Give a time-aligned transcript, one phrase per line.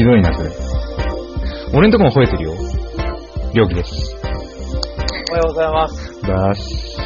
[0.00, 0.50] ひどいな、それ。
[1.74, 2.54] 俺んとこも吠えてるよ。
[3.52, 4.16] りょうきです。
[5.28, 6.22] おはようございます。
[6.22, 6.96] だーし。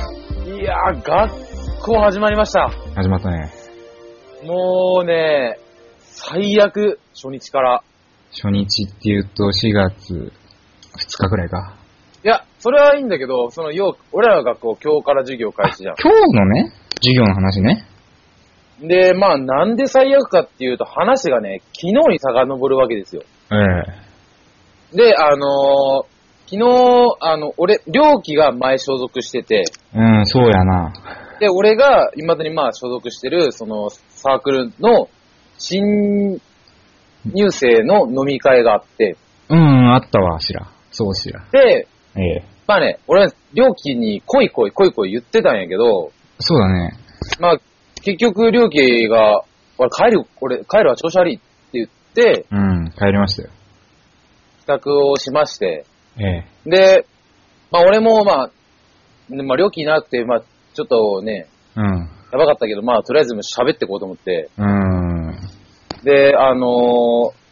[0.60, 2.70] いやー、学校始まりました。
[2.94, 3.50] 始まったね。
[4.44, 5.58] もうね、
[5.98, 7.82] 最悪、初日から。
[8.30, 10.28] 初日って言うと4月2
[11.18, 11.74] 日くらいか。
[12.24, 15.96] いや、それはいいんだけど、その、よう、俺らの学校、今日から授業開始じゃん。
[16.00, 17.88] 今日のね、授業の話ね。
[18.80, 23.22] で、まあ、なんで最悪かっていうと、話がね、昨日に遡るわけですよ。
[23.52, 23.56] え
[24.92, 26.14] えで、あのー
[26.46, 30.92] 昨日、あの、俺、両期が前所属してて、うん、そうやな。
[31.40, 35.08] で、俺が、未だにまあ所属してる、その、サークルの、
[35.56, 36.40] 新
[37.24, 39.16] 入生の飲み会があって、
[39.48, 40.68] うん、あったわ、しら。
[40.90, 41.42] そうしら。
[41.50, 46.92] で、ええまあね、俺は両期に来い来い来い来い言ってたんやけど、そうだね。
[47.40, 47.58] まあ、
[48.04, 49.42] 結局両期が、
[49.78, 53.48] 俺帰る、俺帰るわ調子悪いって言って、うん、帰りましたよ。
[54.60, 55.84] 帰宅をしまして、
[56.18, 57.06] ええで、
[57.72, 58.50] まあ俺もまあ、
[59.30, 60.42] ねまあ両期いなくて、まあ
[60.74, 62.08] ちょっとね、うん。
[62.32, 65.36] やばかったけど、まあとりあえず喋ってこうと思って、うん。
[66.04, 67.44] で、あのー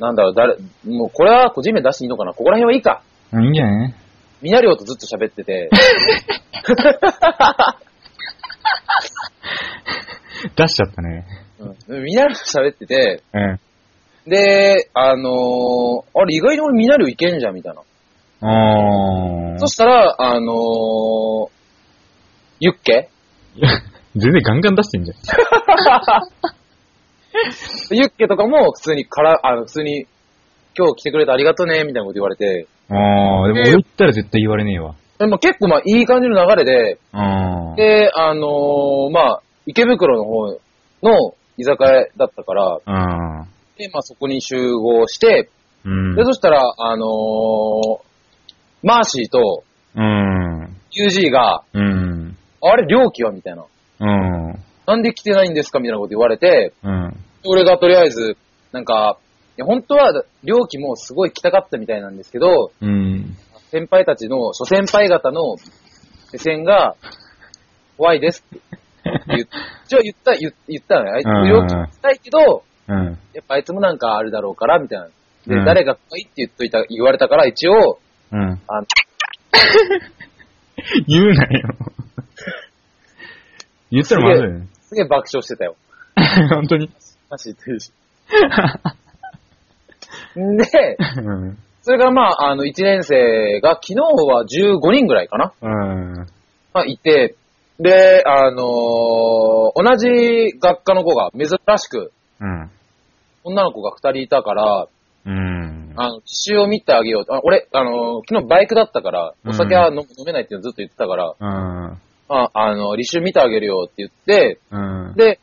[0.00, 3.02] なんだろう、誰、もうこれは個人名出していいのかなここら辺はいいか。
[3.32, 3.94] いいんじゃない？
[4.42, 5.68] みなりょうとずっと喋ってて、
[10.56, 11.24] 出しちゃったね。
[11.88, 13.58] うん、みなりょうと喋ってて、ええ
[14.30, 17.80] で、あのーあれ意外に俺みなりょういけんじゃん、みたいな。
[18.42, 21.48] あーそしたら、あのー
[22.60, 23.08] ユッケ？
[24.16, 25.16] 全然ガンガン出してんじゃん。
[27.96, 30.06] ユッケとかも普通にから、あの、普通に、
[30.76, 34.94] 今日来てくれてありがとうね、みたいなこと言われて、ああ、でも俺言ったら絶対言われねえわ。
[35.18, 36.98] でも結構まあいい感じの流れで。
[37.76, 40.48] で、あのーまあ、池袋の方
[41.02, 43.46] の居酒屋だったから、ああ。
[43.76, 45.50] で、まあそこに集合して、
[45.84, 46.16] うん。
[46.16, 48.00] で、そしたら、あのー
[48.82, 49.64] マーシーと
[49.94, 50.76] うん。
[50.92, 52.36] UG が、うん。
[52.62, 53.64] あれ、料金はみたいな。
[54.00, 54.64] うん。
[54.86, 57.16] なんで来てないんですかみたいなこと言われて、うん。
[57.44, 58.36] 俺がとりあえず、
[58.72, 59.18] なんか、
[59.58, 63.36] いや本当は、料金もすごい来たかったみたいなんですけど、うん。
[63.70, 65.56] 先輩たちの、諸先輩方の
[66.32, 66.94] 目線が、
[67.98, 68.78] 怖いですって
[69.86, 71.14] 一応言った、言言ったのよ。
[71.14, 73.18] あいつ、うん料金したいけど、うん。
[73.34, 75.06] やっぱあいつもなんかあるだろうから、みたいな。
[75.06, 75.12] で、
[75.56, 77.98] うん誰が怖いって言っといた、言われたから、一応、
[78.32, 78.40] うん。
[78.40, 78.46] あ
[78.80, 78.86] の、
[81.06, 81.68] 言うなよ。
[83.90, 84.66] 言ったらまずいよね。
[84.82, 85.76] すげえ爆笑してたよ。
[86.50, 86.90] 本当に？
[87.30, 87.60] マジで。
[90.34, 91.58] で、うん。
[91.82, 96.26] それからまあ、あの、1年生が、昨日は15人ぐらいかなうん。
[96.74, 97.36] まあ、いて、
[97.78, 99.48] で、あのー
[99.80, 101.46] 同じ学科の子が珍
[101.78, 102.70] しく、うん。
[103.44, 104.88] 女の子が2人いたから、
[105.24, 105.92] うん。
[105.96, 107.34] あの、奇襲を見てあげようと。
[107.34, 111.98] あ俺、あのー昨日バイクだったから、お酒は飲,、飲めないってずっと言ってたから、うん。
[112.28, 115.14] まあ、あの、履修見てあげるよって言って、うん。
[115.16, 115.38] で、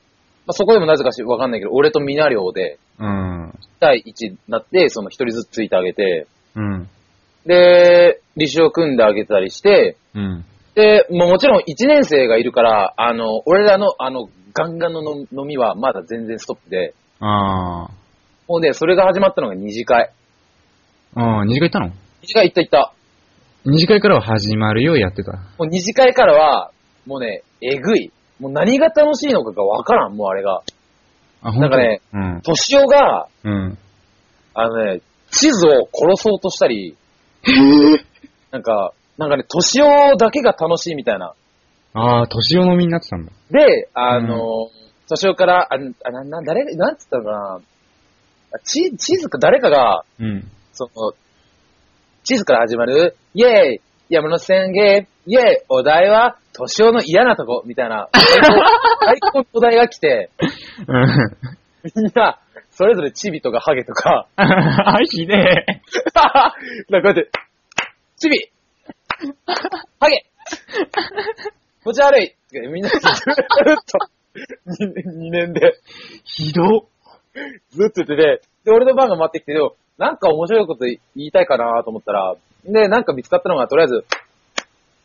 [0.46, 3.50] まあ、そこでもなぜかしわかんないけど、俺とみなりょうで、うん。
[3.50, 6.90] 1対1になって、その1人ずつついてあげて、うん。
[7.46, 10.46] で、履修を組んであげたりして、うん。
[10.75, 17.90] で、もうもちろん1年生がいるから、あの、俺らの、あの、ガンガンの飲飲みはまだ全然ストップで、あ
[18.47, 20.12] もうね、それが始まったのが二次会。
[21.16, 21.22] あ。
[21.22, 21.88] ああ、二次会行ったの？
[22.22, 22.94] 二次会行った行った。
[23.66, 25.31] 二次会からは始まるよ、やってた。
[25.31, 26.72] もう二次会からは、
[27.06, 28.12] もうね、えぐい。
[28.40, 30.62] もう何が楽しいのかがわからん、もうあれが。
[31.41, 32.41] あ、なんかね、うん。
[32.41, 33.78] としおが、うん。
[34.53, 36.96] あのね、地図を殺そうとしたり、
[38.52, 41.34] なんか、なんかね、としおだけが楽しいみたいな。
[41.94, 43.32] ああ、年を飲みになってたんだ。
[43.52, 44.70] で、あの、
[45.08, 47.62] としおから、あ、あな、な、誰、なんつったのかな。
[48.53, 50.52] あチチーズか誰かが、うん。
[50.73, 51.14] その、
[52.23, 60.29] 地図から始まる、イェーイ山の宣言イェーイお題は、年男の嫌なとこみたいな、最高のお題が来て、
[61.96, 62.40] みんな、
[62.72, 65.82] それぞれチビとかハゲとか、 あ、ひでえ。
[66.91, 67.29] なんかこうやって、
[68.18, 68.52] チビ
[70.00, 70.26] ハゲ
[71.84, 73.12] 気持ち悪いってみんなずっと、
[74.84, 75.79] 2年で、
[76.23, 76.88] ひど。
[77.70, 79.53] ずっと言ってて、で、俺の番が待ってきて、
[79.97, 82.35] なんか面白いこと言いたいかなと思ったら、
[82.66, 84.06] で、なんか見つかったのが、とりあえず、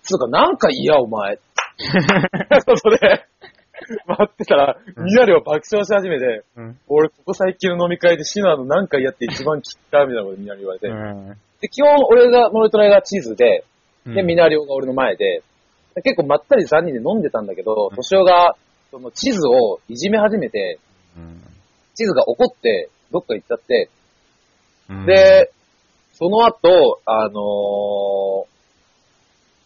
[0.02, 1.38] つうか、なんか嫌お前。
[2.66, 3.26] ことで、
[4.06, 6.78] 待ってたら、みんなでは爆笑し始めて、うん。
[6.88, 10.88] 俺、ここ最近の飲み会でシナのなんか嫌って一番聞いたみたいなことみんなに言われて。
[10.88, 11.36] うん。
[11.60, 13.64] で、基本、俺が、俺とライがチーズで、
[14.06, 15.42] で、うんみなりおが俺の前で、
[15.94, 18.56] で結構まったり3人で飲んでたんだけど、としおが、
[18.90, 20.78] その地図をいじめ始めて、
[21.16, 21.40] うん
[21.94, 23.90] 地図が怒って、どっか行っちゃって、
[24.88, 25.52] うん、で、
[26.14, 27.30] その後、あのー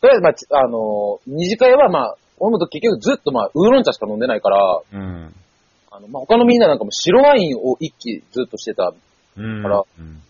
[0.00, 5.34] とりあえず、まあち、あのー二次会はまあ、俺も結局ずっとまあ、ウーロン茶しか飲んでないから、うん。
[5.90, 8.92] あの、まあ、他のみんななんかも白ワインを一気ずっとしてた。
[9.36, 9.62] うん。
[9.62, 10.20] からうん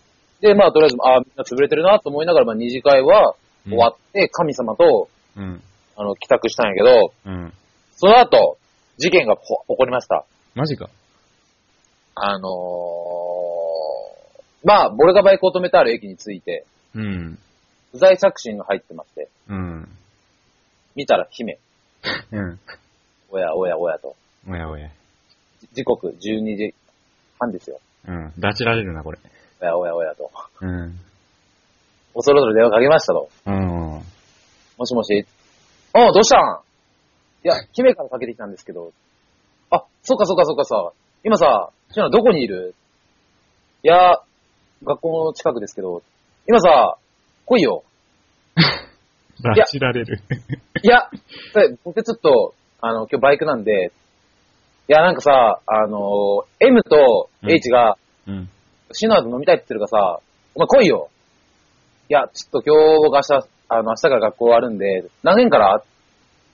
[0.41, 3.35] で、まあ、とりあえず、あーみんな潰れてるなと思いながら、まあ、二次会は
[3.65, 5.61] 終わって、神様と、うん。
[5.97, 7.53] あの、帰宅したんやけど、うん。
[7.95, 8.57] その後、
[8.97, 10.25] 事件がほ起こりました。
[10.53, 10.89] マジか。
[12.15, 12.51] あのー、
[14.63, 17.37] まあ、俺がバイクを止めてある駅に着いて、うん。
[17.91, 19.89] 不在着信が入ってまして、うん。
[20.95, 21.59] 見たら姫、
[22.31, 22.59] うん。
[23.29, 24.15] おやおやおやと。
[24.47, 24.89] おやおや。
[25.73, 26.73] 時刻12時
[27.39, 27.79] 半ですよ。
[28.07, 28.27] うん。
[28.39, 29.19] 拉致られるな、これ。
[29.61, 30.31] おやおやおやと。
[30.61, 30.99] うん。
[32.15, 33.29] 恐る恐る電話かけましたと。
[33.45, 34.01] うん。
[34.77, 35.25] もしもし。
[35.93, 36.61] あどうしたん？
[37.43, 38.91] いや、姫からかけてきたんですけど。
[39.69, 40.91] あ、そっかそっかそっかさ。
[41.23, 42.73] 今さ、シナどこにいる？
[43.83, 44.21] いや、
[44.83, 46.01] 学校の近くですけど。
[46.47, 46.97] 今さ、
[47.45, 47.83] 来いよ。
[49.43, 50.21] 拉致られる。
[50.81, 51.09] いや、
[51.53, 53.91] それ僕ちょっと、あの、今日バイクなんで、
[54.87, 57.97] いや、なんかさ、あの、M と H が、
[58.27, 58.49] うん。
[58.91, 60.19] シナーと飲みたいって言ってるからさ、
[60.53, 61.09] お前来いよ。
[62.09, 65.81] いや、ちょっと今日僕明日、あの、明日から学校あるんで、何軒から？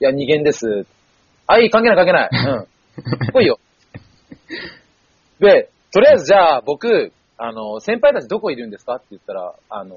[0.00, 0.86] いや、2軒です。
[1.46, 2.30] あ、いい、関係ない関係ない。
[2.32, 2.66] うん。
[3.32, 3.58] 来いよ。
[5.40, 8.96] で、とりあえずじゃあ僕、あの、先輩たちどこいるんですか？
[8.96, 9.96] って言ったら、あの、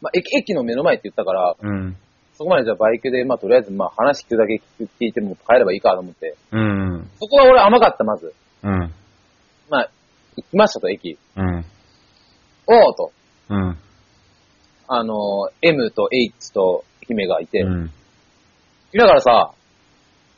[0.00, 1.96] まあ、駅、駅の目の前って言ったから、うん。
[2.34, 4.60] そこまでじゃあバイクで、まあ、とりあえず、まあ、話聞くだけ
[5.00, 6.36] 聞いても帰ればいいかと思って。
[6.52, 7.10] うん。
[7.18, 8.34] そこは俺甘かった、まず。
[8.62, 8.92] うん。
[9.70, 9.90] まあ、
[10.36, 11.18] 行きましたと、駅。
[11.36, 11.64] うん。
[12.66, 13.10] おーと。
[13.48, 13.78] うん。
[14.88, 17.90] あの、M と H と姫がいて、うん。
[18.94, 19.52] だからさ、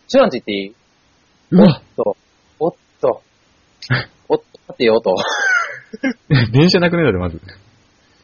[0.08, 0.74] シュランチ行っていい？
[1.50, 2.16] うわと、
[2.58, 3.22] おっと、
[4.28, 5.14] おっと、 待ってよと。
[6.52, 7.40] 電車なくなるだろ、まず。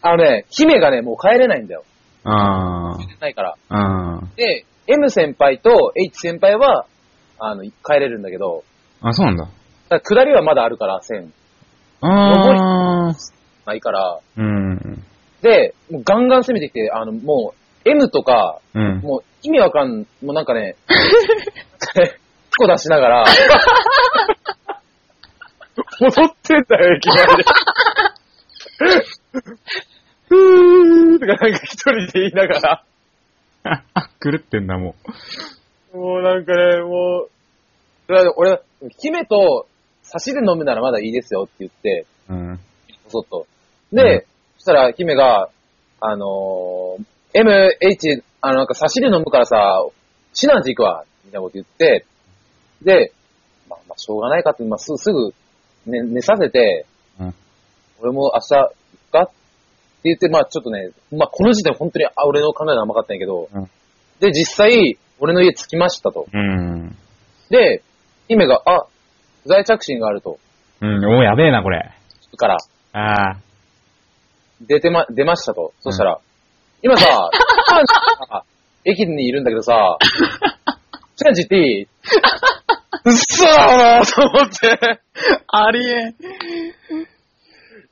[0.03, 1.85] あのね、姫がね、もう帰れないんだよ。
[2.25, 3.55] あないから。
[3.69, 4.19] あ。
[4.19, 6.87] あで、M 先輩と H 先輩は、
[7.39, 8.65] あの、帰れるんだけど、
[9.01, 9.09] あ。
[9.09, 9.49] あ、そうなんだ。
[9.89, 11.33] だ下りはまだあるから、線。
[12.01, 13.15] ああ。
[13.67, 14.21] ないから。
[14.37, 15.05] うん。
[15.45, 17.53] で、もうガンガン攻めてきて、あの、も
[17.85, 19.01] う、M とか、うん。
[19.01, 20.77] もう意味わかん、もうなんかね、
[22.57, 23.27] こ出しながら、
[26.01, 27.23] 戻ってんだよ、駅まで。
[30.29, 32.85] ふーとかなんか一人で言いながら、
[34.23, 34.95] 狂ってんだ、も
[35.93, 37.31] もうなんかね、もう、
[38.37, 38.63] 俺、
[38.99, 39.67] 姫と
[40.03, 42.33] 差しで飲むならまだいいですよって言って、う。
[42.33, 42.61] うん。
[43.09, 43.47] そっと。
[43.93, 44.34] で、そ
[44.65, 45.51] したら姫が、
[46.01, 49.85] あのー M、H、あの、なんか差しで飲むからさ、
[50.33, 52.07] シナンチ行くわ、みたいなこと言って、
[52.81, 53.13] で、
[53.69, 55.35] まあ、まあ、しょうがないかって、まあ、すすぐ、
[55.87, 56.87] ね、寝させて、
[57.21, 57.35] うん
[58.01, 58.69] 俺も明日行
[59.11, 59.23] くか？
[59.23, 59.33] って
[60.05, 63.71] 言って、まあちょっとね、まあこの時点本当に、あ、俺の考えが甘かったんやけど、うん
[64.21, 66.27] で、実際、俺の家着きましたと。
[66.33, 66.97] うん。
[67.51, 67.83] で、
[68.29, 68.87] 姫が、あ、
[69.43, 70.39] 不在着信があると。
[70.81, 71.05] うん。
[71.05, 71.91] おーやべえな、これ。
[72.37, 72.57] から、
[72.93, 73.37] ああ。
[74.61, 75.73] 出てま、出ましたと。
[75.81, 76.21] そしたら、
[76.83, 77.31] 今さ、
[78.31, 78.43] あ
[78.85, 79.99] 駅にいるんだけどさ、
[81.17, 81.83] チャンジっていい？
[81.83, 81.87] う
[83.11, 84.79] っそーと思って。
[85.49, 86.15] ありえん。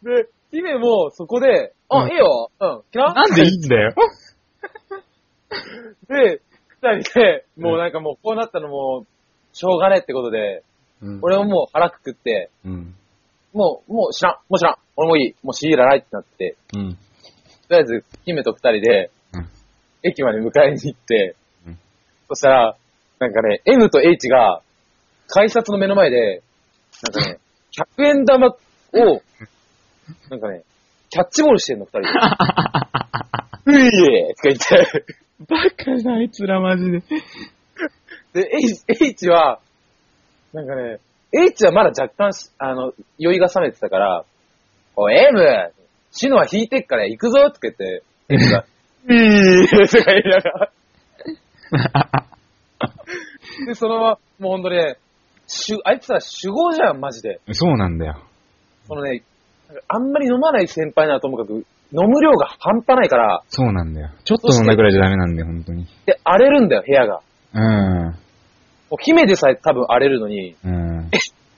[0.02, 2.50] で、姫もそこで、あ、うんいいよ。
[2.60, 2.82] うん。
[2.90, 3.94] 来ななんでいいんだよ。
[6.08, 6.40] で、
[6.82, 9.06] 二人で、もうなんかもうこうなったのもう、
[9.56, 10.62] しょうがねえってことで、
[11.02, 12.94] うん俺ももう腹くくって、うん。
[13.52, 16.94] もう、もう知らん、もう知らん、俺もいい、もう強いらないってなって、うん。
[16.94, 16.98] と
[17.70, 19.48] りあえず、姫と二人で、うん。
[20.02, 21.78] 駅まで迎えに行って、うん。
[22.28, 22.76] そしたら、
[23.18, 24.62] なんかね、M と H が、
[25.28, 26.42] 改札の目の前で、
[27.02, 27.38] なんかね、
[27.98, 28.56] 100円玉を、
[30.30, 30.62] なんかね、
[31.10, 32.08] キャッチボールしてんの、二人で。
[33.64, 35.04] ういえとか言って、
[35.48, 37.02] バカだ、あいつらマジで。
[38.32, 39.60] で、H, H は、
[40.52, 40.98] なんかね、
[41.32, 44.24] H はまだ若干し、あの、酔いが冷めてたから、
[44.96, 45.72] おい、M!
[46.10, 48.64] シノは引いてっから行くぞって、H が、
[49.08, 50.72] いいとか言いながら。
[53.66, 54.96] で、そのまま、もうほんとね、
[55.46, 57.40] しゅあいつら主語じゃん、マジで。
[57.52, 58.18] そうなんだよ。
[58.86, 59.22] そのね、
[59.88, 64.10] あんまり飲まない先輩ならともかく、飲む量が半端ないから、そうなんだよ。
[64.24, 65.86] ちょっと飲んだくらいじゃダメなんだよ、本当に。
[66.06, 67.20] で、荒れるんだよ、部屋が。
[67.54, 68.16] うん。
[68.92, 71.10] もう姫でさえ多分荒れるのに、うん。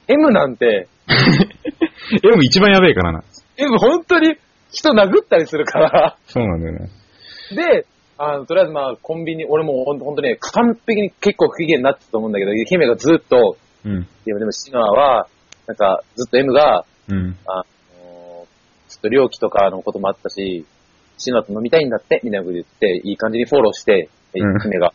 [0.07, 0.87] M なんて、
[2.23, 3.25] でも一番やべえからな。
[3.57, 4.37] M 本当に
[4.71, 6.17] 人殴ったりするから。
[6.27, 6.91] そうなんだよね。
[7.51, 7.87] で、
[8.19, 13.93] あの、とりあえずまあ、コンビニ、俺もほんほんとね、完璧に結構不機嫌になってたと思うんだけど、姫がずっと、うん。
[13.93, 15.27] いやでもシノアは、
[15.67, 17.37] なんか、ずっと M が、うん。
[17.47, 17.65] あの、
[18.89, 20.65] ちょっと料金とかのこともあったし、
[21.19, 24.93] シノアと飲みたいんだって、みたいなこと言って、いい感じにフォローして、うん姫が。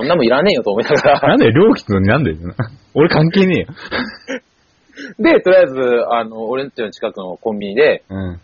[0.00, 1.20] そんなもんいらねえよと思いながら。
[1.20, 2.34] なんで料金のになんで
[2.94, 3.66] 俺関係ねえよ。
[5.18, 5.74] で、とりあえず、
[6.10, 8.40] あの、俺んちの近くのコンビニで、うん。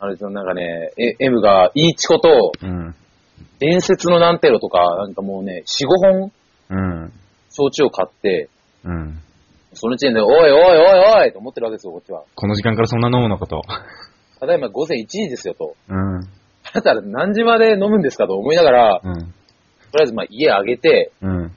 [0.00, 2.94] あれ、なんかね、え M が、イーチコと、うん。
[3.58, 6.32] 伝説のナンテロとか、なんかもうね、4、5本、
[6.70, 6.76] う
[7.06, 7.12] ん。
[7.50, 8.48] 焼酎を買って、
[8.84, 9.18] うん。
[9.72, 12.22] その時点で、おいおいおいおいと思ってるわけですよ、こっちは。
[12.34, 13.62] この時間からそんな飲むのかと。
[14.40, 15.74] ただいま午前1時ですよと。
[15.88, 16.20] うん。
[16.64, 19.34] あなた何時まで飲むんですかと思いながら、うん。
[19.90, 21.52] とりあえずまあ家上げて、うん。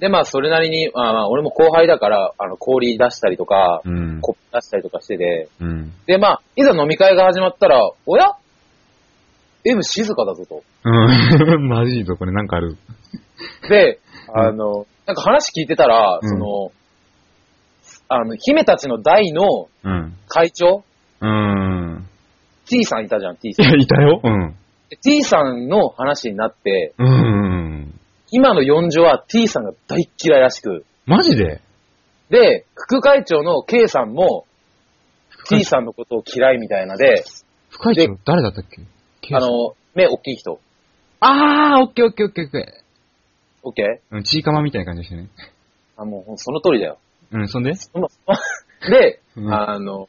[0.00, 4.20] でまあそれなりに、まあまあ俺も後輩だから、あの氷出したりとか、うん。
[4.20, 5.92] コップ出したりとかしてて、うん。
[6.06, 8.32] でまあ、いざ飲み会が始まったら、おや
[9.64, 10.62] ?M 静かだぞと。
[10.84, 10.90] う
[11.58, 11.68] ん。
[11.68, 12.76] マジぞ、これなんかある。
[13.68, 14.00] で、
[14.34, 16.72] あの、なんか話聞いてたら、うんその、
[18.08, 20.14] あの、姫たちの代のうん。
[20.28, 20.84] 会長、
[21.20, 22.06] うん。
[22.66, 23.66] T さんいたじゃん、T さん。
[23.66, 24.20] いや、いたよ。
[24.22, 24.54] うん。
[24.90, 28.00] で T さんの話になって、うん。
[28.30, 31.60] 今の四女は T さんが大っ嫌いらしく、マジで？
[32.30, 34.46] で、副会長の K さんも
[35.48, 37.24] T さんのことを嫌いみたいなで、
[37.70, 38.64] 副会長誰だったっ
[39.20, 39.34] け？
[39.34, 40.60] あ、の、目大きい人。
[41.20, 44.14] あー、オッケーオッケーオッケーオッケ OK?
[44.14, 44.16] ー。
[44.16, 45.28] うん、チーカマみたいな感じでしたね。
[45.96, 46.98] あ、もうその通りだよ。
[47.32, 47.74] うん、そんで？
[47.74, 48.08] その
[48.90, 50.08] で、うんあの、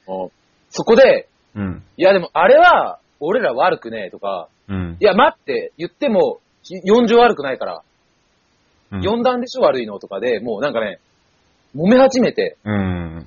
[0.70, 1.84] そこで、うん。
[1.96, 5.04] いやでもあれは俺ら悪くねえとか、うんい。
[5.06, 7.82] や待って言っても四女悪くないから、
[8.92, 11.00] うん四段でしょ悪いのとかで、もうなんかね、
[11.76, 13.26] 揉め始めて、うん。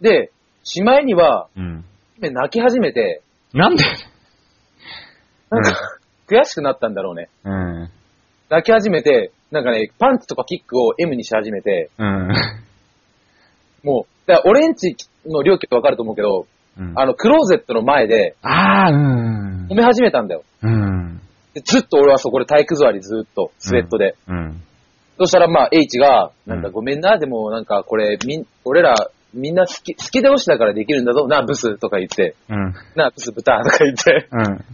[0.00, 0.30] で、
[0.64, 1.84] しまいには、うん。
[2.16, 3.22] 姫泣き始めて、
[3.54, 3.84] なんで？
[5.50, 5.72] なんか、
[6.26, 7.30] 悔しくなったんだろうね。
[7.44, 7.90] うん。
[8.50, 12.28] 泣き始めて、なんかね、パンチとかキックを M にし始めて、うん。
[13.84, 16.46] もう、だから俺んちの料金わかると思うけど、
[16.78, 19.76] うんあの、クローゼットの前であー、うん揉。
[19.76, 20.44] め始めたんだよ。
[20.62, 21.20] うん。
[21.54, 24.16] でずっと俺はそこで体育座りずっと、スウェットで。
[24.28, 24.62] うん。
[25.18, 28.94] そしたらまあ H が、なんかうんごめんな、でもなんかこれ、みん、俺ら、
[29.34, 32.74] みんな好き、好きで押しだからできるんだぞ、な、ブスとか言って、うん。
[32.94, 34.64] な、ブス豚とか言って、うん。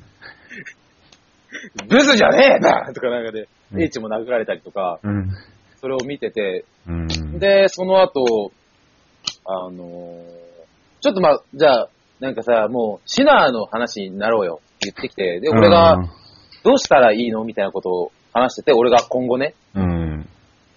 [1.88, 5.30] ブスじゃねえなとかなんかで、うん H も殴られたりとか、うん。
[5.80, 7.38] それを見てて、うん。
[7.38, 8.52] で、その後、
[9.46, 10.44] あのー
[11.04, 15.98] ちょっとまあ、じゃあ、なんかさ、もう、シナーの話になろうよ言ってきて、で、俺が、
[16.62, 19.54] どうしたらいいのみたいなことを話してて、俺が今後ね。
[19.74, 20.28] うん。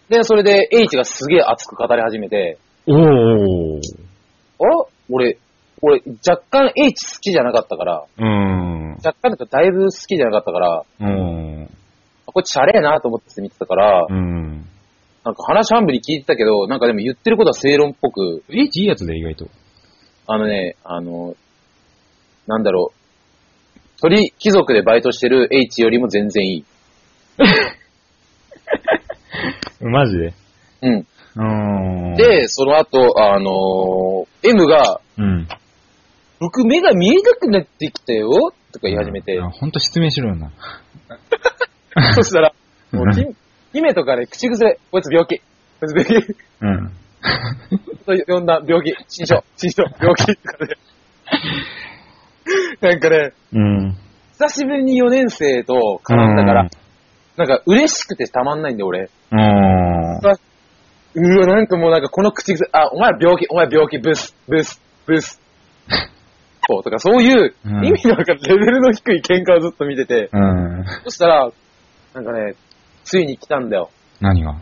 [0.10, 3.82] で、それで H がすげえ熱く語り始めて、おー。
[4.60, 4.86] あら？
[5.10, 5.38] 俺、
[5.82, 8.92] 俺、若干 H 好きじゃなかったから、うん。
[9.04, 11.70] 若干だとだいぶ好きじゃなかったから、うん。
[12.26, 14.66] あこれチャレーなと思って見てたから、うん。
[15.24, 19.48] なんか話半分に聞いてたけど、なんかでも言ってることは正論っぽく、H いいやつで意外と。
[20.26, 21.36] あのね、あの、
[22.48, 22.97] なんだろう、
[24.02, 26.66] 鳥貴族でバイトしてる H よりも全然いい。
[29.82, 30.34] マジで？
[30.82, 31.08] うん。
[31.36, 31.44] う
[32.14, 35.48] ん。、で、その後、あのー M が、うん。
[36.40, 38.30] 僕目が見えなくなってきたよ
[38.72, 40.52] とか言い始めて、あほんと失明しろよな。
[42.14, 42.54] そしたら、
[42.92, 43.06] もう
[43.74, 45.40] 姫とかね、口癖、こいつ病気。
[45.40, 45.44] こ
[45.86, 46.36] いつ病気。
[46.62, 46.92] うん。
[48.06, 50.76] と呼んだ病気、新症、新症、病気とかね。
[52.82, 53.98] なんかね、うん。
[54.34, 56.70] 久しぶりに4年生と絡んだから、
[57.38, 59.10] なんか嬉しくてたまんないんで俺。
[59.32, 59.40] うん。
[59.40, 65.42] うわ、なんかもうなんかこの口癖、あ、お前病気、お前病気、ブス、ブス、ブス。
[66.70, 70.86] そう、とかそういううん意味のわかるレベルの低い喧嘩をずっと見てて、うん。
[71.06, 71.50] そしたら、
[72.14, 72.56] なんかね、
[73.04, 73.90] ついに来たんだよ。
[74.20, 74.56] 何が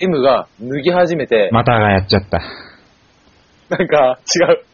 [0.00, 2.38] ？M が脱ぎ始めて、またがやっちゃった。
[3.70, 4.64] なんか違う。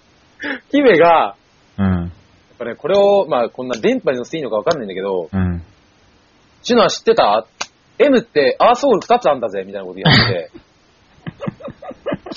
[0.71, 1.37] 姫が、
[1.79, 2.13] やうん。
[2.55, 5.63] っぱね、これを、まあこんな電波に乗せていいのかわかんないんだけど、うん。
[6.63, 7.47] シュナ知ってた
[7.99, 10.51] ?M ってアーソウル2つあんだぜ、みたいなこと言って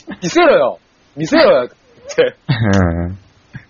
[0.10, 0.18] て。
[0.22, 0.80] 見せろよ
[1.16, 2.36] 見せろよって。
[2.48, 3.18] うん。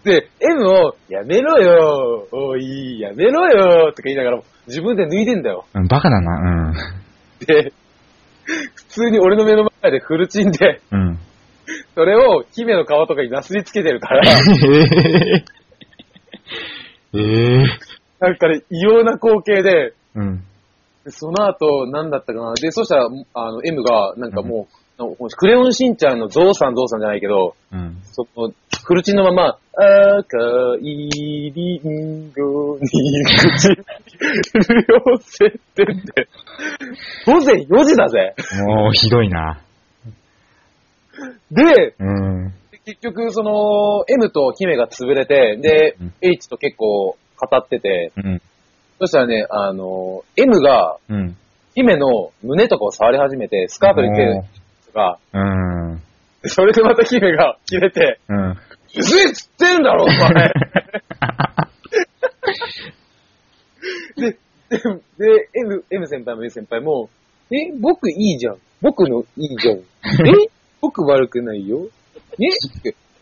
[0.03, 5.65] で、M を、やめろよおい、やめろよとか言いながら、自分で脱いでんだよ。
[5.73, 5.87] うん。
[5.87, 6.73] バカだな。
[7.45, 7.73] で、
[8.75, 10.99] 普通に俺の目の前でフルチンで、うん。
[10.99, 11.19] うん。
[11.95, 14.23] それを姫の皮とかになすりつけてるから、
[17.13, 17.65] ええええ
[18.19, 20.43] なんかね、異様な光景で、うん。
[21.05, 22.53] でその後、なんだったかな。
[22.55, 24.67] で、そしたら、あの、M が、なんかも
[24.99, 28.01] う、クレヨンしんちゃんのゾウさんゾウさんじゃないけど、うん。
[28.03, 28.51] その、
[28.83, 29.57] フルチンのまま、
[30.19, 30.37] 赤
[30.81, 36.27] いリンゴに口両設定って、
[37.27, 38.33] 午前4時だぜ。
[38.65, 39.59] もう、ひどいな。
[41.51, 42.53] で、うん。
[42.87, 48.41] 結局、その、M と姫が潰れて、でうん、H と結構語ってて、うん。
[49.01, 51.35] そしたらね、あの、M がうん。
[51.75, 54.41] 姫の胸とかを触り始めて、スカートに手
[54.87, 56.01] とか、うん。
[56.43, 58.51] それでまた姫が切れて、うん。
[58.51, 58.55] う
[59.03, 60.15] ぜえっつってんだろ、お前
[64.31, 64.77] で、で、
[65.19, 67.09] で、M、M 先輩も A 先輩も、
[67.51, 68.57] え、僕いいじゃん。
[68.81, 69.77] 僕のいいじゃん。
[70.25, 70.49] え？
[70.81, 71.89] 僕悪くないよ。
[72.45, 72.49] え？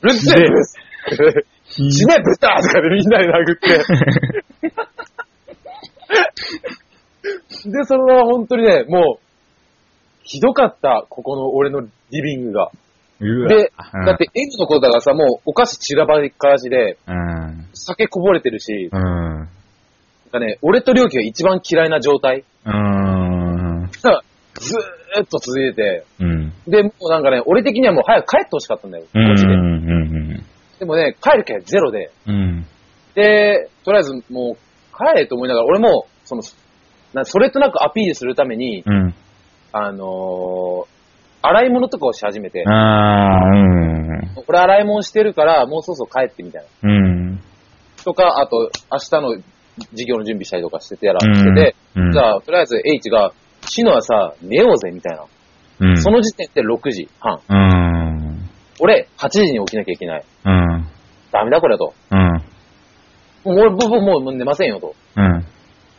[0.01, 0.79] うるせえうるせ
[1.23, 3.69] え死ね、豚とかでみんなで殴って。
[7.69, 9.25] で、そのまま本当にね、もう、
[10.23, 11.89] ひどかった、ここの俺のリ
[12.21, 12.71] ビングが。
[13.19, 17.67] で、うんだって M の子だからさ、もうお菓子散らばりっからしで、うん。
[17.73, 19.01] 酒こぼれてるし、うん。
[19.01, 19.47] なん
[20.31, 23.89] かね、俺と良樹が一番嫌いな状態うん。
[24.03, 24.23] が
[24.55, 26.44] ずーっと続いてて、うん。
[26.67, 29.27] で、もうなんかね、俺的にはもう早く帰ってほしかったんだよ、うん。
[29.27, 29.53] マジで。
[29.53, 30.43] うん。
[30.79, 32.65] でもね、帰る気はゼロで、うん。
[33.13, 36.41] で、とりあえずもう帰れと思いながら、俺も、その、
[37.13, 39.13] なそれとなくアピールするために、うん。
[39.71, 40.95] あのー
[41.47, 44.33] 洗い物とかをし始めて、あー、うん。
[44.47, 46.89] 俺洗い物してるから、もうそろそろ帰ってみたいな。
[46.89, 47.39] うん。
[48.03, 49.43] とか、あと、明日の
[49.91, 53.31] 授業の準備したりとかしててやらしてて、うんじゃあ、とりあえず H が、
[53.67, 55.25] シノはさ、寝ようぜ、みたいな。
[55.79, 56.01] うん。
[56.01, 57.39] その時点で6時半。
[57.49, 58.49] うん。
[58.79, 60.25] 俺、8時に起きなきゃいけない。
[60.45, 60.87] うん。
[61.31, 61.93] ダメだこれと。
[62.11, 62.19] うん。
[62.19, 62.41] も
[63.45, 64.95] う俺、僕もう寝ませんよと。
[65.17, 65.45] うん。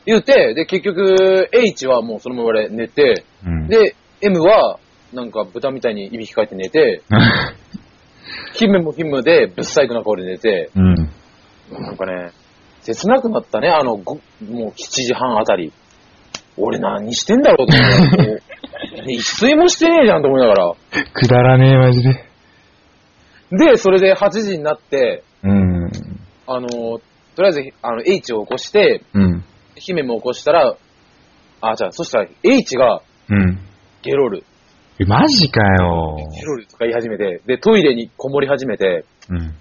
[0.07, 3.69] 言って、で、結局、H はもうそのまま俺寝て、うん。
[3.69, 4.79] で、M は、
[5.13, 7.03] なんか豚みたいにいびきかいて寝て、
[8.55, 10.95] ヒムもヒムでぶっ細工な顔で寝て、うん。
[11.71, 12.31] なんかね、
[12.83, 15.73] 切なくなったね、あの、ごもう7時半あたり。
[16.59, 18.43] 俺何してんだろうと思って、
[19.15, 20.75] 一睡もしてねえじゃんと思いながら。
[21.13, 22.25] くだらねえ、マジで。
[23.51, 25.91] で、それで8時になって、うん。
[26.47, 27.03] あの、と
[27.39, 29.45] りあえず、あの、H を起こして、うん。
[29.77, 30.77] 姫も起こしたら、
[31.61, 33.59] あ、じゃあ、そしたら H がうん。
[34.03, 34.45] ゲロる。
[35.01, 36.17] え、マジかよ。
[36.17, 39.55] ゲロるとか言い始めて、で、トイレにこもり始めて、うん。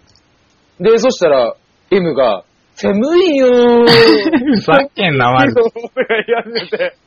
[0.84, 1.56] で、そしたら、
[1.92, 2.44] M が、
[2.76, 6.98] 寒いよーふざけんな、マジと言い始めて、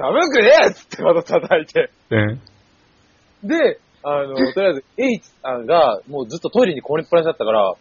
[0.00, 1.90] 寒くねえっつってまた叩いて。
[2.10, 2.40] うん。
[3.46, 7.74] で、あの、 とりあえず、H さんが、もうずっとトイレにこもりっぱなしだったから、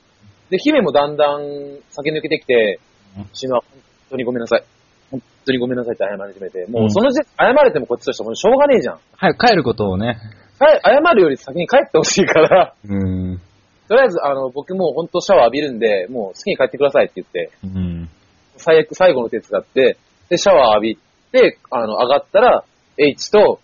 [0.49, 2.79] で、姫もだんだん酒抜けてきて
[3.17, 4.63] うん、死ぬわ、本当にごめんなさい。
[5.09, 8.99] 本当にごめんなさいって謝り始めて、もううんその時点、謝れてもこっちとしてもしょうがねえじゃん。
[9.15, 10.17] 早く帰ることをね。
[10.59, 13.39] か謝るより先に帰ってほしいから、うん。
[13.87, 18.09] とりあえず、あの、僕もう本当シャワー浴びるんで、もう好きに帰ってくださいって言って、うん。
[18.57, 19.97] 最悪、最後の手伝って、
[20.29, 20.99] で、シャワー浴び
[21.31, 22.63] て、あの、上がったら、
[22.97, 23.59] H と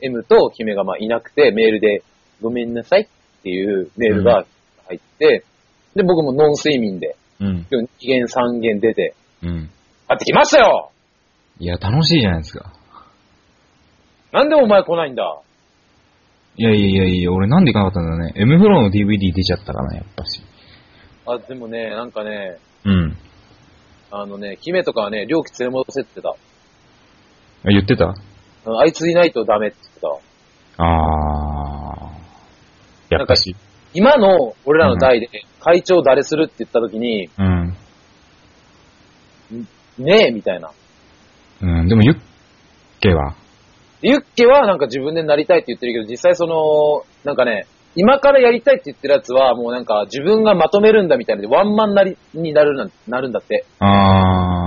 [0.00, 2.02] M と姫がまあいなくて、メールで、
[2.40, 4.46] ごめんなさいっていうメールが
[4.86, 5.44] 入って、
[5.94, 7.66] で、僕もノン睡眠で、うん。
[7.70, 9.70] 2限3限出て、うん。
[10.08, 10.90] 帰ってきましたよ
[11.58, 12.72] いや、楽しいじゃないですか。
[14.32, 15.40] なんでお前来ないんだ？
[16.56, 18.32] いやいやいやいや、俺なんで行かなかったんだね。
[18.36, 20.42] M フローの DVD 出ちゃったからね、やっぱし。
[21.26, 23.16] あ、でもね、なんかね、うん。
[24.10, 26.47] あのね、姫とかはね、猟奇連れ戻せって言ってあ
[27.64, 28.14] 言ってた？
[28.64, 28.78] た。
[28.78, 30.18] あいついないとダメって言ってたわ。
[30.78, 33.14] あー。
[33.14, 33.56] やっぱし。
[33.94, 35.28] 今の俺らの代で
[35.60, 37.76] 会長誰するって言った時に、うん。
[39.98, 40.70] ねえみたいな。
[41.60, 42.20] うん、でもユッ
[43.00, 43.34] ケは？
[44.02, 47.66] ユッケはなんか自分でなりたいって言ってるけど、実際その、なんかね、
[47.96, 53.64] 今からやりたいって言ってるやつは、もうなんか自分がまとめるんだみたいなで、ワンマンなり、になるな、なるんだって。
[53.80, 54.57] あー。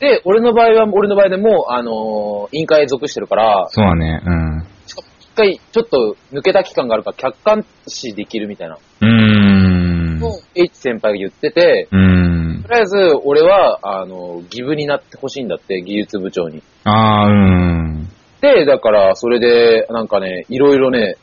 [0.00, 4.66] で、俺の場合は、俺の場合でも、あのー委員会属してるから、そうだね、うん。
[4.86, 8.76] しかも一回ちょっと抜けた期間があるから客観視できるみたいな。
[8.76, 10.20] うーん。
[10.20, 12.68] と H 先輩が言ってて、うーんと。
[12.68, 16.62] りあえず俺は、あの、ギブになってほしいんだって、技術部長に。
[16.84, 18.08] あー、うん。
[18.40, 21.16] で、だから、それで、なんかね、いろいろね、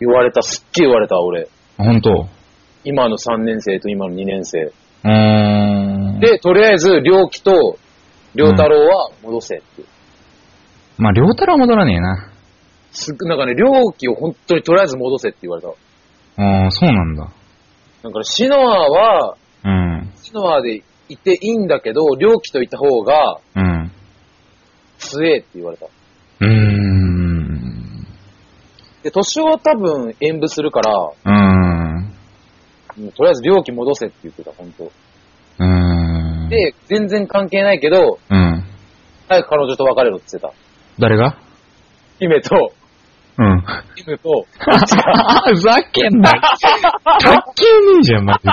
[0.00, 1.48] 言われた、すっげえ言われた、俺。
[1.78, 2.28] ほんと。
[2.84, 4.62] 今の3年生と今の2年生。
[4.62, 5.61] うーん。、
[6.22, 7.78] で、とりあえず、良樹と、
[8.36, 9.82] 良太郎は戻せって。
[10.96, 12.30] まあ、両太郎は戻らねえな。
[12.92, 15.68] すっなんかね、良樹を本当にとりあえず戻せって言われた。
[16.36, 17.28] あー、そうなんだ。
[18.04, 20.12] なんか、シノアは、うん。
[20.22, 23.90] シノアでいていいんだけど、良樹といた方がうん。
[24.98, 25.86] 強えって言われた。
[25.86, 28.06] うーん。
[29.02, 32.12] で、年を多分演舞するから、うーん。
[32.96, 34.92] もうとりあえず良樹戻せって言ってた、本当。
[36.52, 38.64] で、全然関係ないけど、うん。
[39.28, 40.52] 早く彼女と別れろって言ってた。
[40.98, 41.38] 誰が？
[42.18, 42.72] 姫と、
[43.38, 43.64] うん。
[43.96, 44.46] 姫と、
[45.48, 46.30] ふざけんな。
[46.30, 46.40] 卓
[47.54, 48.50] 球ねえじゃん、マジで。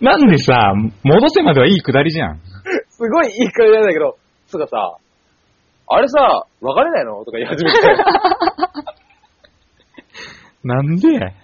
[0.00, 2.40] なんでさ、戻せまではいいくだりじゃん。
[2.90, 4.94] すごいいい感じなんだけど、つうかさ、
[5.88, 7.24] あれさ、別れないの？
[7.24, 7.78] とか言い始めて。
[10.62, 11.34] なんで？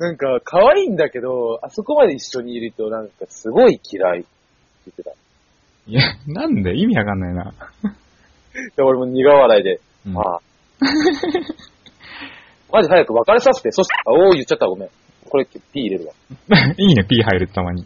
[0.00, 4.28] なんか、可愛いんだけど、あそこまで一緒にいると、なんか、すごい嫌いって
[4.86, 5.10] 言ってた。
[5.86, 6.74] いや、なんで？
[6.74, 7.52] 意味わかんないな。
[8.76, 10.40] で、俺も苦笑いで、うんああ。
[12.72, 14.88] マジ早く別れさせて、そして、あ、おー言っちゃった、ごめん。
[15.28, 16.14] これ、P 入れるわ。
[16.78, 17.84] いいね、P 入るたまに。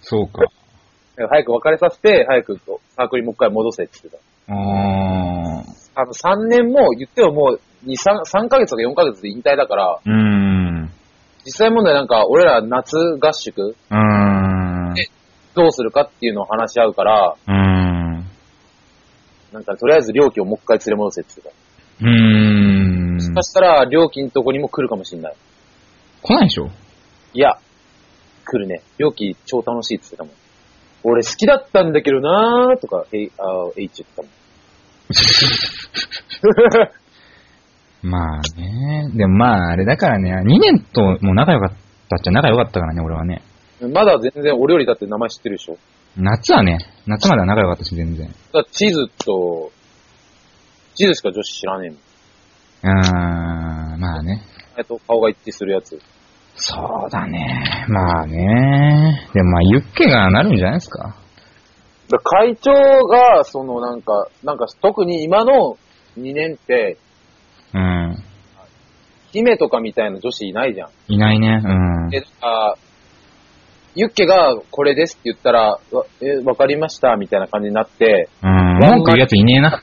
[0.00, 0.44] そうか。
[1.16, 2.60] 早く別れさせて、早く
[2.96, 4.54] サークルにもう一回戻せって言ってた。
[4.54, 5.64] あー。
[5.94, 10.51] あの、3年も、言ってももう、2、3、3ヶ月とか4ヶ月で引退だから、うーん。
[11.44, 14.94] 実際問題なんか、俺ら夏合宿、うーん。
[14.98, 15.06] え
[15.54, 18.24] どうするかっていうのを話し合うから、うーん。
[19.52, 21.54] なんか、とりあえず料金をもう一回連れ戻せって言って
[22.00, 22.06] た。
[22.06, 23.20] うーん。
[23.34, 25.34] そしたら、料金のとこにも来るかもしんない。
[26.22, 26.70] 来ないでしょ？
[27.34, 27.58] いや、
[28.44, 28.82] 来るね。
[28.98, 30.32] 料金超楽しいって言ってたもん。
[31.04, 34.30] 俺好きだったんだけどなーとか、えい、あー、H 言ってたもん。
[38.02, 39.10] まあね。
[39.14, 41.76] でもまあ、あれだからね、2年ともう仲良かっ
[42.08, 43.42] たっちゃ仲良かったからね、俺はね。
[43.92, 45.76] まだ全然俺よりだって名前知ってるでしょ？
[46.16, 48.26] 夏はね、夏までは仲良かったし、全然。
[48.28, 49.72] だから地図と、
[50.94, 51.88] 地図しか女子知らね
[52.84, 52.98] えもん。
[52.98, 54.42] うーん、まあね。
[54.76, 55.98] えっと、顔が一致するやつ。
[56.54, 57.86] そうだね。
[57.88, 59.26] まあね。
[59.32, 61.16] でもまあ、ユッケがなるんじゃないですか？
[62.10, 62.72] だ会長
[63.06, 65.78] が、そのなんか、なんか特に今の
[66.18, 66.98] 2年って、
[67.74, 68.22] うん。
[69.32, 70.90] 姫とかみたいな女子いないじゃん。
[71.08, 71.60] いないね。
[71.64, 72.10] うん。
[72.10, 72.74] で、あ
[73.94, 78.78] ユッケがこれですって言ったら、わえ、わかりましたみたいな感じになって、うん。
[78.78, 79.82] 文句言うやついねえな。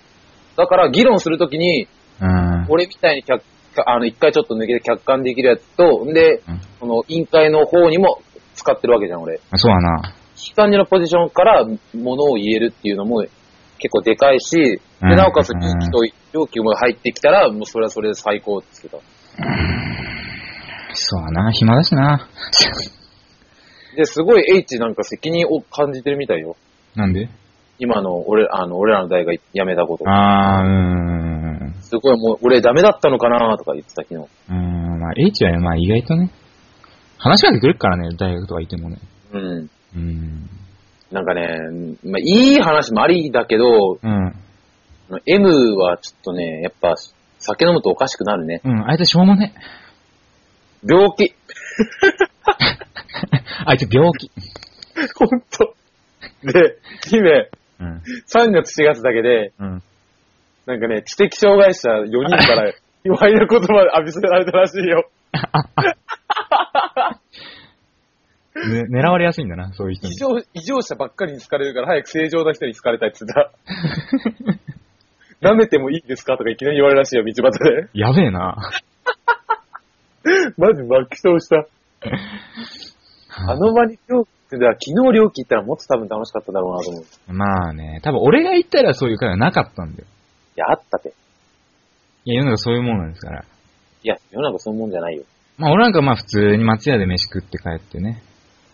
[0.58, 1.88] だから議論するときに、
[2.20, 2.66] うん。
[2.70, 3.44] 俺みたいに客、
[3.86, 8.22] あの、一回ちょっと抜けて客観できるやつと、んでうん、その委員会の方にも
[8.56, 9.40] 使ってるわけじゃん、俺。
[9.56, 10.14] そうだな。
[10.38, 13.26] いい感じのポジションから物を言えるっていうのも
[13.80, 19.10] 結構でかいし、うんで、なおかつ料金と、料金も入ってきたら、もうそれはそれで最高って言って
[20.94, 21.52] そうだな。
[21.52, 22.28] 暇だしな。
[23.92, 23.96] た。
[23.96, 26.56] で、すごい H なんか責任を感じてるみたいよ。
[26.96, 27.30] なんで？
[27.80, 30.04] 今の俺、あの、俺らの代が辞めたこと。
[30.08, 30.70] あー、うー
[31.70, 31.74] ん。
[31.82, 34.20] すごいもう、俺ダメだったのかなとか言ってた昨日。
[34.20, 36.30] うーん、まあ、H はね、まあ意外とね、
[37.18, 38.98] 話しかけてくれるからね、大学とかいてもね。
[39.32, 39.70] うん。
[39.96, 40.29] うん。
[41.12, 41.58] なんかね、
[42.04, 44.36] まあ、いい話もありだけど、うん。
[45.26, 46.96] M はちょっとね、やっぱ、
[47.40, 48.62] 酒飲むとおかしくなるね。
[48.64, 49.56] うん、あいつしょうもね。
[50.88, 51.34] 病気。
[53.66, 54.32] あいつ病気。
[55.16, 55.74] ほんと。
[56.44, 56.78] で、
[57.10, 58.02] 姫、うん。
[58.28, 59.82] 3月4月だけで、うん。
[60.66, 62.72] なんかね、知的障害者4人から、
[63.04, 65.10] 卑猥な言葉で浴びせられたらしいよ。
[68.68, 70.14] ね、狙われやすいんだな、そういう人に。
[70.14, 73.34] 異常、異常者ばっかりに好かれるから、早く正常な人に好かれたいって言っ
[74.46, 74.54] て
[75.42, 75.44] た。
[75.54, 76.38] 舐めてもいいですか？
[76.38, 77.88] とかいきなり言われるらしいよ、道端で。
[77.94, 78.58] やべえな。
[80.58, 81.66] マジ爆笑した。
[83.38, 84.68] あの場に今日、昨日
[85.14, 87.04] 料金行ったらもっと多分楽しかっただろうなと思う。
[87.34, 90.08] まあね、多分俺が言ったらそういう会はなかったんだよ。
[90.58, 91.14] いや、あったて。
[92.26, 93.46] いや、世の中そういうもんなんですから。
[94.04, 95.24] いや、世の中そんなもんじゃないよ。
[95.58, 98.22] まあ俺なんかまあ普通に松屋で飯食って帰ってね、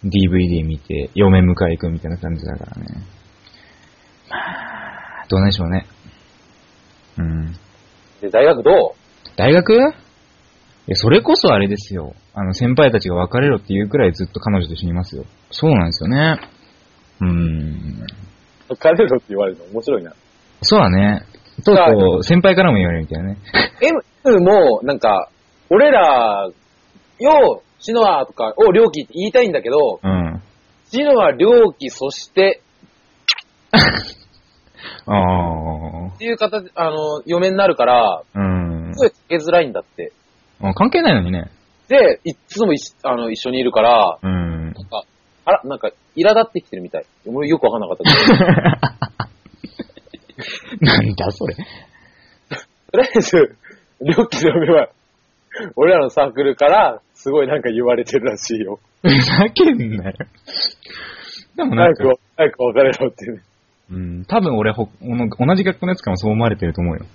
[0.04, 2.88] DVD 見て、嫁迎え行くみたいな感じだからね。
[4.30, 5.86] まあ、どうなんでしょうね。
[7.18, 7.54] うん。
[8.22, 9.30] で、大学どう？
[9.38, 9.74] 大学？
[9.74, 9.78] い
[10.88, 12.14] や、それこそあれですよ。
[12.34, 15.26] あの、先輩たちが別れろって言うくらいずっと彼女と一緒にいますよ。
[15.50, 16.40] そうなんですよね。
[17.22, 18.06] うーん。
[18.70, 20.14] 別れろって言われるの面白いな。
[20.62, 21.24] そうだね。
[21.64, 23.38] とうとう、先輩からも言われるみたいなね。
[24.26, 25.30] M も、なんか、
[25.70, 26.50] 俺ら、
[27.20, 30.42] よ、シノアとか、を良気って言いたいんだけど、うん。
[30.90, 32.64] シノア良気、そして、
[35.06, 36.08] ああ。
[36.16, 39.00] っていう形、あの、嫁になるから、うんす。
[39.02, 40.14] ごいつけづらいんだって。
[40.62, 41.52] あ関係ないのにね。
[41.88, 44.74] で、いっつも一あの一緒にいるから、うん。
[44.74, 45.04] なんか、
[45.46, 47.06] あら、なんか、苛立ってきてるみたい。
[47.28, 48.10] 俺よくわかんなかったけ
[50.82, 50.82] ど。
[50.82, 51.54] なんだそれ。
[51.54, 51.62] と
[53.00, 53.56] りあえず、
[54.00, 54.90] 良気の嫁は、
[55.76, 58.80] 俺らのサークルから、すごいなんか言われてるらしいよ。
[59.02, 60.14] ふざけんなよ。
[61.56, 63.42] でもなんか、早く、早く別れろってね。
[63.90, 67.06] うん、多分俺ほ、同じ学校のやつからもそう思われてると思うよ。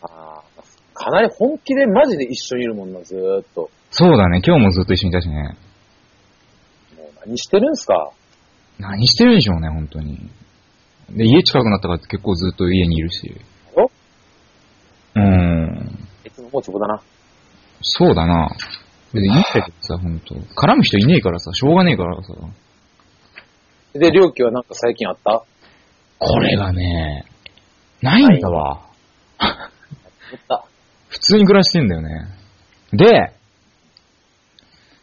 [0.00, 0.62] あー
[0.94, 3.68] かなり本気でマジで一緒にいるもんな、ずーっと。
[3.90, 5.58] そうだね、今日もずっと一緒にいたしね。
[6.96, 8.12] もう何してるんすか？
[8.78, 10.16] 何してるんでしょうね、本当に。
[11.10, 13.38] で、家近くなったから結構ずっと家にいるし。
[13.76, 15.98] おうーん。
[16.24, 17.02] いつももうそこだな。
[17.82, 18.48] そうだな。
[19.14, 20.34] 別にいいんだけどさ、ほんと。
[20.34, 22.34] 絡む人いねえからさ、しょうがねえからさ。
[23.94, 25.44] で、料金はなんか最近あった？
[26.18, 27.24] これがね、
[28.02, 28.82] ないんだわ。
[31.08, 32.26] 普通に暮らしてんだよね。
[32.92, 33.32] で、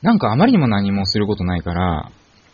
[0.02, 2.12] なんかあまりにも何もすることないから、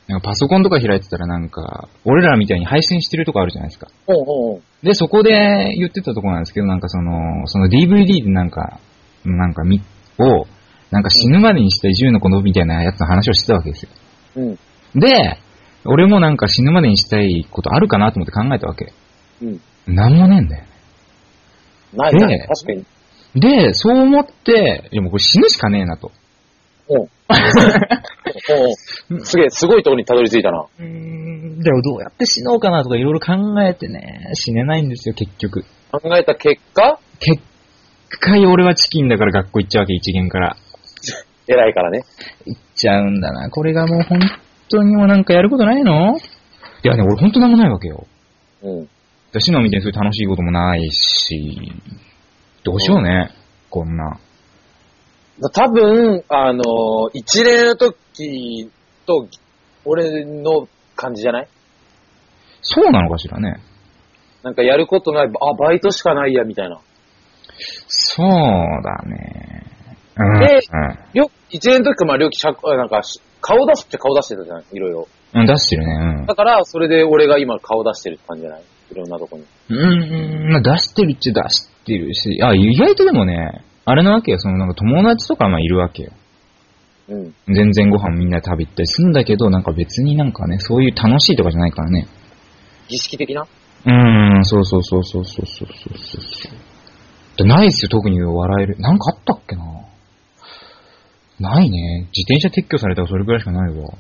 [0.08, 3.88] なんかパソコンとか開いてたらなんか、俺らみたいに配信してるとこあるじゃないですか。
[4.08, 8.80] おうおうで、そこで言ってたとこなんですけど、なんかその、その DVD でなんか、
[9.26, 9.82] なんかみ、
[10.20, 10.46] を、
[10.91, 13.89] なんか死ぬまでにしたい10の子のみたいなやつの話をしてたわけですよ。
[14.38, 14.60] うん。
[15.00, 15.38] で、
[15.86, 18.93] 俺もなんか死ぬまでにしたいことあるかなと思って考えたわけ。
[19.41, 19.62] うん。
[19.88, 20.63] なんもねえんだよ。
[21.93, 22.47] ないでない。
[22.47, 22.86] 確かに。
[23.36, 26.12] で、そう思って、いやもうこれ死ぬしかねえなと。
[26.89, 27.10] おう
[29.10, 30.65] おうすげえ、すごいところにたどり着いたな。
[30.80, 35.65] うーん、でもどうやって死のうかなとかいろいろ考えてね、死ねないんですよ、結局。
[35.91, 37.41] 考えた結果、結
[38.19, 40.58] 果、俺はチキンだから学校行っちゃうわけ、一元から。
[41.47, 42.03] 偉いからね。
[42.45, 43.49] 行っちゃうんだな。
[43.49, 44.19] これがもう本
[44.69, 46.17] 当にもうなんかやることないの？
[46.17, 46.19] い
[46.83, 48.05] やね、俺本当なんもないわけよ。
[48.63, 48.89] うん。
[49.31, 51.71] 私のみたいにそういう楽しいこともないし、
[52.63, 53.31] どうしようね、
[53.69, 54.19] こんな。
[55.53, 58.69] 多分、あのー、一連の時
[59.05, 59.27] と、
[59.86, 61.47] 俺の感じじゃない？
[62.62, 63.62] そうなのかしらね。
[64.43, 66.79] なんかやることない、あ、バイトしかないや、みたいな。
[67.88, 68.27] そう
[68.83, 69.37] だね。
[70.19, 70.39] うん。
[70.39, 70.60] で
[71.13, 75.08] りょ一連の時か、まあ、りょうき、なんかし、顔出すって顔出してたじゃん、いろいろ。
[75.34, 78.62] うん、出してるね、だから、それで俺が今顔出してるって感じじゃない？
[78.91, 79.43] いろんなとこに。
[79.69, 79.77] うん。
[79.77, 86.12] うん、まあ出してるっちゃ出してるし、あ、意外とでもね、あれなわけよ、そのなんか友達とかまあいるわけよ。
[87.10, 87.36] うん。
[87.53, 92.08] 全然ご飯みんなで食べ行ったりするんだけど、なんか別になんかね、そういう楽しいとかじゃないからね。
[92.88, 93.41] 儀式的な？
[93.43, 96.51] うーん、そうそうそうそうそうそうそうそう。
[97.38, 98.77] でないっすよ、特に笑える。
[98.80, 99.63] なんかあったっけな？
[101.39, 102.08] ないね。
[102.15, 103.93] 自転車撤去されたらそれぐらいしかないわ。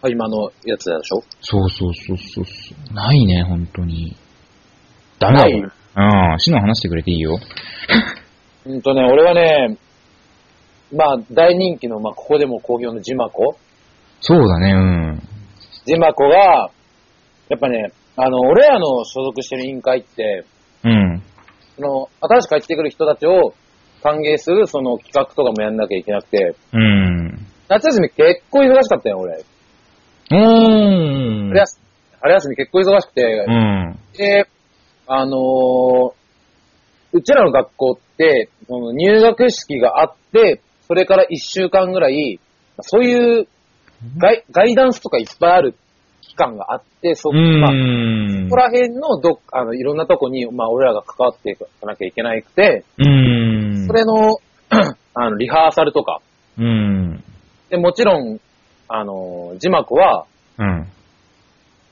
[0.00, 1.22] あ今のやつでしょ？
[1.40, 2.94] そうそうそうそうそう。
[2.94, 4.16] ないね、本当に。
[5.18, 5.72] ダメだよ。
[5.96, 7.38] うん、死の話してくれていいよ。
[8.66, 9.76] うんとね、俺はね、
[10.94, 13.56] まあ、大人気の、まあ、ここでも好評のジマコ？
[14.20, 15.22] そうだね、うん。
[15.86, 16.70] ジマコが、
[17.48, 20.44] やっぱね、あの、俺らの所属してる委員会って、
[20.84, 21.22] うん。
[21.76, 23.54] その、新しく入ってくる人たちを
[24.02, 27.46] 歓迎する、その企画とかもやんなきゃいけなくて、うん。
[27.68, 29.44] 夏休み結構忙しかったよ、俺。
[30.30, 31.48] おー。
[31.48, 31.88] 春休み
[32.20, 33.98] 春休み結構忙しくて、うん。
[34.16, 34.48] で、
[35.06, 36.18] あのー
[37.12, 42.38] うちらの学校って、その入学式があって、それから一週間ぐらい、
[42.82, 43.48] そういう
[44.18, 45.74] ガイガイダンスとかいっぱいある
[46.20, 48.44] 期間があって、そ,、うまあ、ん。
[48.44, 53.06] そこら辺のどっあのいろんなとこに、まあ、俺らが関わっていかなきゃいけなくて、うん。
[53.88, 54.36] それの、
[55.14, 56.20] あの、リハーサルとか、
[56.58, 57.24] うん。
[57.70, 58.38] で、もちろん、
[58.88, 60.26] あの、字幕は、
[60.58, 60.88] うん。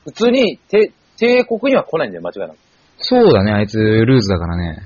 [0.05, 2.57] 普通に、て、帝国には来ないんだよ、間違いなく。
[2.99, 4.79] そうだね、あいつルーズだからね。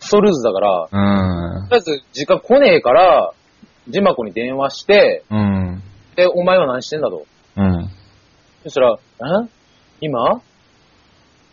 [0.00, 1.68] クソルーズだから、うん。
[1.68, 3.32] とりあえず時間来ねえから、
[3.88, 5.82] ジマコに電話して、うん。
[6.16, 7.24] で、お前は何してんだと。
[7.56, 7.88] うん。
[8.64, 9.48] そしたら、ん
[10.00, 10.40] 今？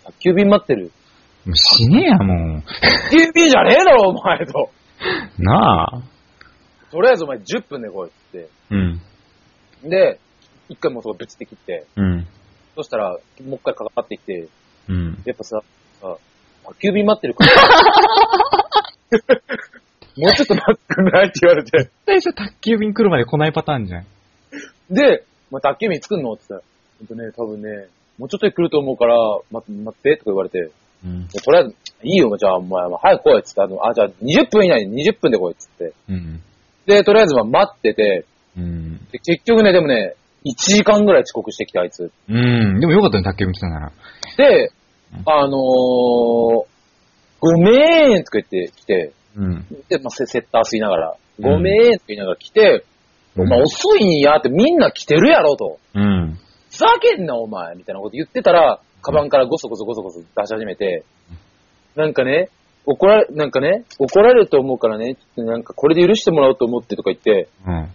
[0.06, 0.92] 宅急便待ってる。
[1.46, 4.70] もう死ねえや、も宅急便じゃねえだろ、お前と。
[5.40, 5.44] う。
[5.44, 6.02] なあ。
[6.92, 8.80] とりあえずお前10分で来いってうん。
[8.80, 9.00] 言っ
[9.84, 9.90] て。
[9.90, 10.20] で、
[10.70, 12.28] 一回もうそこ別で切って、うん。
[12.76, 14.48] そしたら、もう一回かかってきて、
[14.88, 15.22] うん。
[15.26, 15.62] やっぱさ、
[16.02, 16.18] さ、
[16.66, 17.52] 宅急便待ってるから。
[20.18, 21.90] もうちょっと待ってくんないって言われて。
[22.06, 24.06] 最初宅急便来るまで来ないパターンじゃん。
[24.90, 29.16] で、まあ、宅急便作んのって言ったら、ほんとね、多分ね、もうちょっとで来ると思うから、
[29.52, 30.72] 待って、待って、とか言われて、
[31.06, 31.28] うん。
[31.28, 35.94] でとりあえず、いいよ、じゃあ、お前、早く来いっつって、あの、あ、じゃあ、20分以内に20分で来いっつって。
[36.10, 36.42] うん。
[36.86, 38.26] で、とりあえず、まあ、待ってて、
[38.58, 38.98] うん。
[39.12, 42.12] で結局ね、でもね、1時間ぐらい遅刻してきて、あいつ。
[42.30, 42.80] うん。
[42.80, 43.92] でもよかったね、宅急便来たなら。
[44.38, 44.72] で、
[45.26, 46.66] あのー、
[47.42, 49.66] ごめーんとか言って来て、うん。
[49.90, 52.86] で、まあ、セセッター吸いながら、ごめーんとか言いながら来て、
[53.38, 55.80] お前遅いんやってみんな来てるやろと。
[55.94, 56.38] うん。
[56.70, 61.04] ふざけんなお前みたいなこと言ってたら、カバンからゴソゴソゴソゴソ出し始めて、
[61.96, 62.50] なんかね、
[62.86, 67.90] 怒られ、なんかね、怒られると思うからね、なんかこれで許してもらおうと思ってとか言って、うん。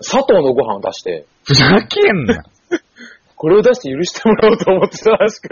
[0.00, 2.44] 砂糖のご飯を出して、ふざけんな。
[3.36, 5.48] これを出して許してもらおうと思ってたらしく。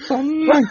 [0.00, 0.60] そんな。
[0.60, 0.66] で、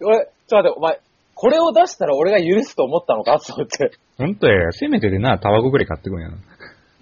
[0.00, 1.00] 俺、ちょっと待って、お前、
[1.34, 3.92] これを出したら俺が許すと思ったのかと思って。
[4.16, 6.36] ほんとや、せめてでな、タバコぐらい買ってこいやな。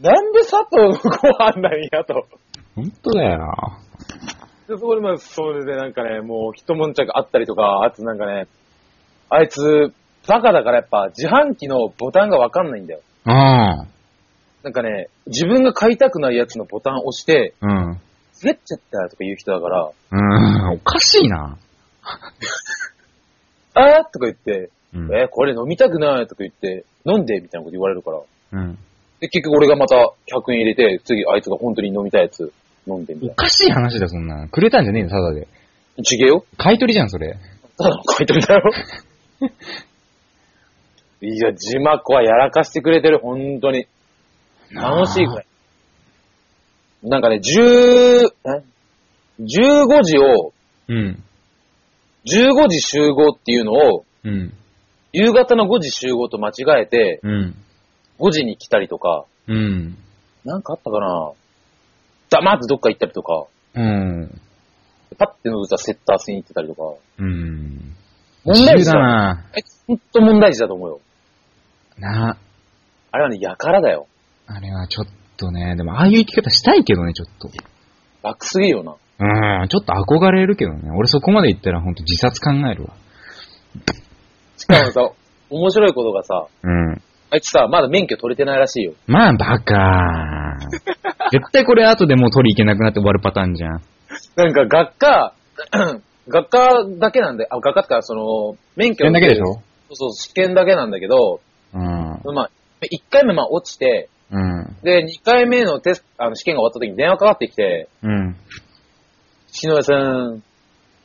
[0.01, 0.98] なんで佐藤のご
[1.29, 2.27] 飯なんやと。
[2.75, 3.79] ほんとだよ。
[4.68, 8.46] で、そこでまあ、それでなんかね、もう一悶着あったりとか、あとなんかね、
[9.29, 9.92] あいつ、
[10.29, 13.01] バカだからやっぱ自販機のボタンがわかんないんだよ。
[13.25, 13.87] あ
[14.62, 17.66] なんかね、自分が買いたくないやつのボタンを押して、あ。
[17.66, 18.01] うん。
[18.42, 21.57] 滑っちゃったとか言う人だから、うん、おかしいな。
[23.75, 25.14] あーとか言って、うん。
[25.14, 28.20] えーこれ飲みたくないとか言って、飲んでみたいなこと言われるから。
[28.53, 28.79] うん。
[29.20, 32.53] で、結局俺がまた100円入れて、次あいつが本当に飲みたいやつ
[32.86, 34.48] 飲んでみおかしい話だ、そんな。
[34.48, 35.48] くれたんじゃねえの、ただで。
[35.96, 36.04] な。
[36.04, 36.44] ちげえよ。
[36.56, 37.36] 買い取りじゃん、それ。
[37.78, 38.62] ただの買い取りだよ。
[41.22, 43.86] いや、自マ子はやらかしてくれてる、本当に。
[44.74, 45.46] 楽しいくらい。
[47.02, 48.62] なんかね、10、え
[49.40, 50.52] ?15 時を、
[50.88, 51.22] うん。
[52.26, 54.52] 15時集合っていうのを、うん。
[55.12, 57.54] 夕方の5時集合と間違えて、うん。
[58.18, 59.96] 5時に来たりとか、うん。
[60.44, 61.32] なんかあったかな？
[62.32, 64.40] 黙ってどっか行ったりとか、うん。
[65.18, 66.82] パッて覗いたらセッター戦行ってたりとか、
[67.18, 67.94] うん。
[68.44, 68.98] 問題児だ。
[68.98, 71.00] なあいつほんと問題児だと思うよ。
[71.98, 72.38] な
[73.10, 74.06] あれはね、やからだよ。
[74.46, 77.50] あれはちょっとね、でもああいう生き方したいけどね、ちょっと。
[78.22, 78.96] 楽すぎるよな。
[79.62, 80.90] うん、ちょっと憧れるけどね。
[80.96, 82.94] 俺そこまで行ったらほんと自殺考えるわ。
[84.56, 85.10] しかもさ、
[85.50, 87.02] 面白いことがさ、うん。
[87.32, 88.92] あいつさ、まだ免許取れてないらしいよ。
[89.06, 90.68] まあ、バカー。
[91.32, 93.80] 絶対これ後でもう取り行けなくなって終わるパターンじゃん。
[94.36, 95.32] なんか学科、
[96.28, 99.44] 学科だけなんで、あ、学科ってか、その、免許それだけでしょ？
[99.54, 99.60] そ
[99.92, 101.40] うそう、試験だけなんだけど、
[101.74, 101.80] うん。
[102.34, 102.50] まあ、
[102.82, 104.76] 1回目まあ落ちて、うん。
[104.82, 108.36] で、2回目のテスト、あの試験が終わった時に電話かかってきて、うん。
[109.48, 110.42] 篠谷さん、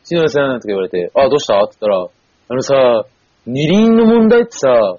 [0.04, 1.58] 篠谷さんって言われて、あ、どうした？
[1.64, 2.08] って言ったら、
[2.50, 3.06] あのさ、
[3.46, 4.98] 二輪の問題ってさ、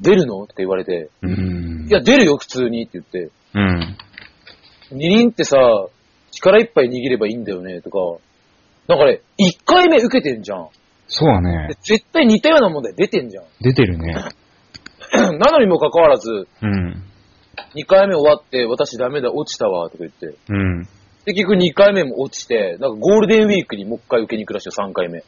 [0.00, 0.44] 出るの？
[0.44, 1.86] って言われて、うん。
[1.88, 3.96] いや、出るよ、普通にって言って、うん。
[4.92, 5.58] 二輪ってさ、
[6.30, 7.98] 力いっぱい握ればいいんだよね、とか、
[8.88, 10.68] なんかね、1回目受けてんじゃん。
[11.08, 11.74] そうだねで。
[11.82, 13.44] 絶対似たような問題出てんじゃん。
[13.60, 14.14] 出てるね。
[15.12, 17.02] なのにもかかわらず、うん。
[17.74, 20.36] 2回目終わって、私ダメだ、落ちたわ、とか言って。
[20.48, 20.82] うん。
[21.24, 25.24] で、結局2回目も落ちて、なんかゴールデンウィークにもう一回受けに行くらしいよ、3回目。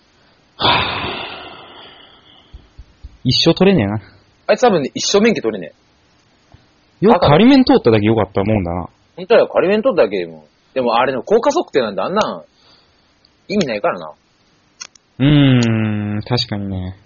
[3.24, 4.17] 一生取れねえな。
[4.48, 5.72] あいつ多分ね、一生免許取れね
[7.02, 7.06] え。
[7.06, 8.88] よく仮面通っただけよかったもんだな。
[9.14, 10.46] 本当だよ、仮免取っただけでも。
[10.72, 12.44] でもあれの効果測定なんであんなん、
[13.48, 14.12] 意味ないからな。
[15.18, 16.96] うーん、確かにね。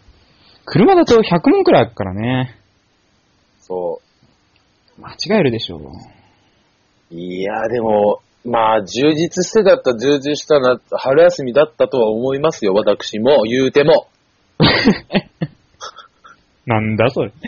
[0.64, 2.56] 車だと100問くらいあるからね。
[3.60, 4.00] そ
[5.00, 5.80] 間違えるでしょう。
[7.10, 7.18] う。
[7.18, 14.06] いや、でも、まあ、充実してだった、充実したな、春休みだったとは思いますよ、私も、言うても。
[16.66, 17.32] なんだそれ。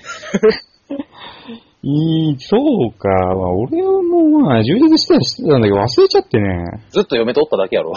[1.87, 3.09] いい、そうか。
[3.09, 6.83] まあ、俺はもう、まあ、充実したりしてたんだけど、忘れちゃってね。
[6.89, 7.93] ずっと嫁とおっただけやろ。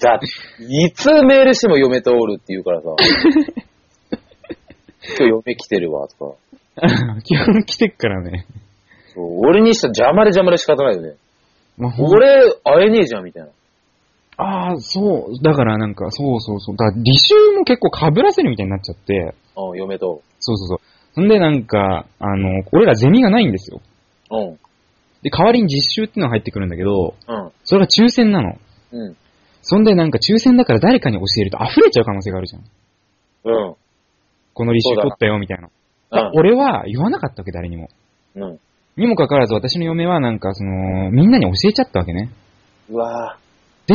[0.00, 0.26] だって、
[0.68, 2.88] いつメールしても嫁とおるって言うからさ。
[5.18, 6.80] 今日嫁来てるわ、とか。
[7.24, 8.44] 基本来てっからね。
[9.14, 11.14] そう俺にしたら邪魔で邪魔で仕方ないよね。
[11.78, 13.48] まあ、俺、会えねえじゃん、みたいな。
[14.38, 15.42] ああ、そう。
[15.42, 16.76] だからなんか、そうそうそう。
[16.76, 19.34] だから履修も結構被らせるみたいになっちゃって。
[19.56, 20.22] うん、嫁と。
[20.38, 20.80] そうそうそう。
[21.14, 23.80] そんでなんか、あの、俺らゼミがないんですよ。
[24.30, 24.58] うん。
[25.22, 27.50] で、代わりに実習っていうのが入ってくるんだけど、うん。
[27.64, 28.56] それが抽選なの。
[28.92, 29.16] うん。
[29.62, 32.62] そんでなんか抽選だから誰かに教えると溢れちゃう可能性があるじゃん。
[33.44, 33.74] うん。
[34.54, 35.68] この履修取ったよ、みたいな。
[36.12, 36.30] うん。
[36.34, 37.88] 俺は言わなかったわけ、誰にも。
[38.36, 38.60] うん。
[38.96, 42.30] にもかかわらず私の嫁はなんかその、みんなに教えちゃったわけね。
[42.88, 43.38] うわ
[43.88, 43.94] で、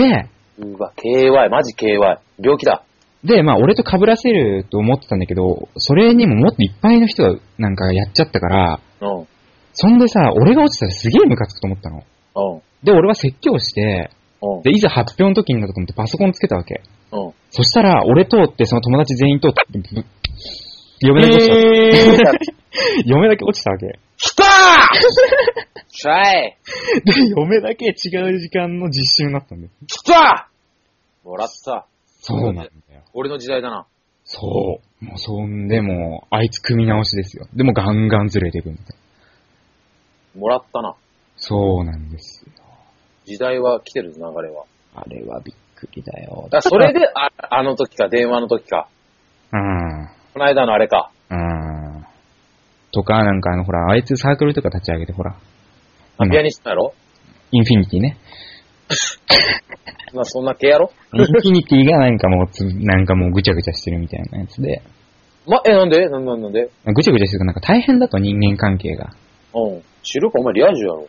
[0.59, 0.65] ぁ。
[0.65, 1.99] うわ、KY、マジ KY。
[2.39, 2.83] 病気だ。
[3.23, 9.27] で、まあ俺と被らせると思ってたんだけど、それにももっといっぱいの人がなんかやっちゃったから、うん。
[9.73, 12.03] そんでさ、俺が落ちたらすげえムカつくと思ったの。
[12.35, 12.61] うん。
[12.83, 14.11] で、俺は説教して、
[14.41, 14.61] うん。
[14.63, 16.81] で、いざ発表の時になったと思ってパソコンつけたわけ。
[17.11, 17.31] うん。
[17.51, 20.03] そしたら、俺通ってその友達全員通って、ぶ
[21.03, 22.31] 嫁だけ落ちた。
[22.31, 23.99] えー、嫁だけ落ちたわけ。
[24.17, 24.47] 来たー
[25.89, 26.57] しゃい
[27.03, 27.89] で、嫁だけ違
[28.33, 29.71] う時間の実習になったんだよ。
[29.85, 30.49] 来た
[31.25, 31.87] もらった。
[32.21, 32.71] そうなんだよ。
[33.13, 33.85] 俺の時代だな。
[34.23, 35.05] そう。
[35.05, 37.47] もうそんでもう、あいつ組み直しですよ。
[37.53, 38.85] でもガンガンずれていくみたい
[40.35, 40.39] な。
[40.39, 40.95] もらったな。
[41.35, 42.51] そうなんですよ。
[43.25, 44.65] 時代は来てる流れは。
[44.95, 46.47] あれはびっくりだよ。
[46.49, 48.87] だそれで、あ、あの時か、電話の時か。
[49.51, 50.09] うん。
[50.33, 51.11] この間のあれか。
[51.29, 52.05] うん。
[52.91, 55.35] とか、なんかあの、ほら、あいつサークルとか立ち上げて、ほら。
[56.17, 56.93] あピアニストやろ？
[57.51, 58.17] インフィニティね。
[60.13, 60.91] まあそんな系やろ？
[61.13, 64.81] インフィニティがなんかもうつ、なんかもうぐちゃぐちゃしてるみたいなやつで。
[65.47, 66.09] ま、え、なんで？
[66.09, 66.69] なんなんなんで？
[66.85, 69.11] ぐちゃぐちゃしてるとなんか大変だと人間関係が。
[69.53, 69.81] うん。
[70.03, 71.07] 知るか、お前リア充やろ？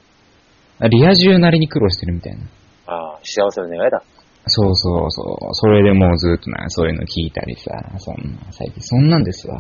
[0.89, 2.45] リア充なりに苦労してるみたいな。
[2.87, 4.03] ああ、幸せの願いだ。
[4.47, 5.55] そうそうそう。
[5.55, 9.59] それでもうずっとな、そういうの聞いたりさ、そんな、最近そんなんですわ。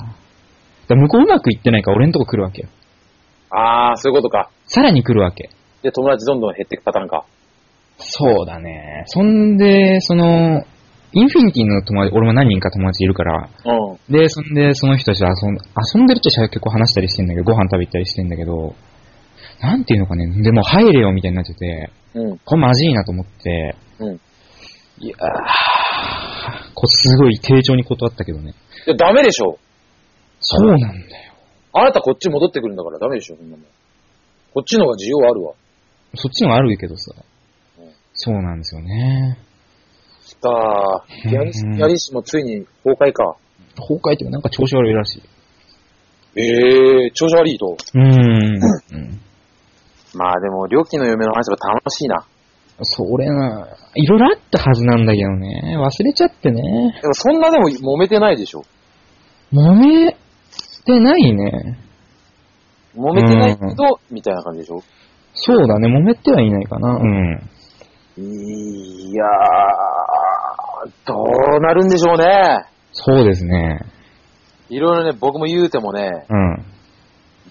[0.88, 2.68] だ向こううまくいってないから俺んとこ来るわけよ。
[3.50, 4.50] ああ、そういうことか。
[4.66, 5.48] さらに来るわけ。
[5.82, 7.24] で、友達どんどん減っていくパターンか。
[7.98, 9.04] そうだね。
[9.06, 10.64] そんで、その、
[11.12, 14.12] インフィニティの友達、俺も何人か友達いるから、うん。
[14.12, 18.74] で、そんで、その人たちと遊ん遊んでるっちゃ結構話したりしてんだけど、ご飯食べ行ったりしてんだけど、
[19.60, 22.38] なんていうのかね、でも入れよみたいになってて、うん。
[22.38, 24.20] これまずいなと思って、うん。
[24.98, 25.20] いやー、
[26.74, 28.54] こすごい丁重に断ったけどね。
[28.86, 29.58] いや、ダメでしょ。
[30.40, 31.34] そうなんだよ。
[31.72, 33.66] あなたこっち戻ってくるんだからダメでしょ、そんなもん。
[34.54, 35.54] こっちの方が需要あるわ。
[36.14, 37.12] そっちのがあるけどさ
[37.78, 37.90] うん。
[38.12, 39.38] そうなんですよね。
[40.24, 41.30] 来たー。
[41.30, 43.36] ピアニスうんピアニスもついに崩壊か。
[43.76, 45.22] 崩壊っていうかなんか調子悪いらしい。
[46.36, 46.42] え
[47.06, 47.76] えー、調子悪いと。
[47.94, 48.04] うーん。
[48.04, 49.20] うん
[50.16, 52.24] まあでも、料金の嫁の話が楽しいな。
[52.82, 55.76] それな、いろいろあったはずなんだけどね。
[55.78, 56.98] 忘れちゃってね。
[57.00, 58.64] でもそんなでも揉めてないでしょ。
[59.52, 60.16] 揉め
[60.84, 61.78] てないね。
[62.96, 64.82] 揉めてないけど、みたいな感じでしょ。
[65.34, 66.96] そうだね、揉めてはいないかな。
[66.96, 67.50] うん。
[68.16, 71.14] いやー、ど
[71.56, 72.66] うなるんでしょうね。
[72.92, 73.80] そうですね。
[74.68, 76.64] いろいろね、僕も言うてもね、うん。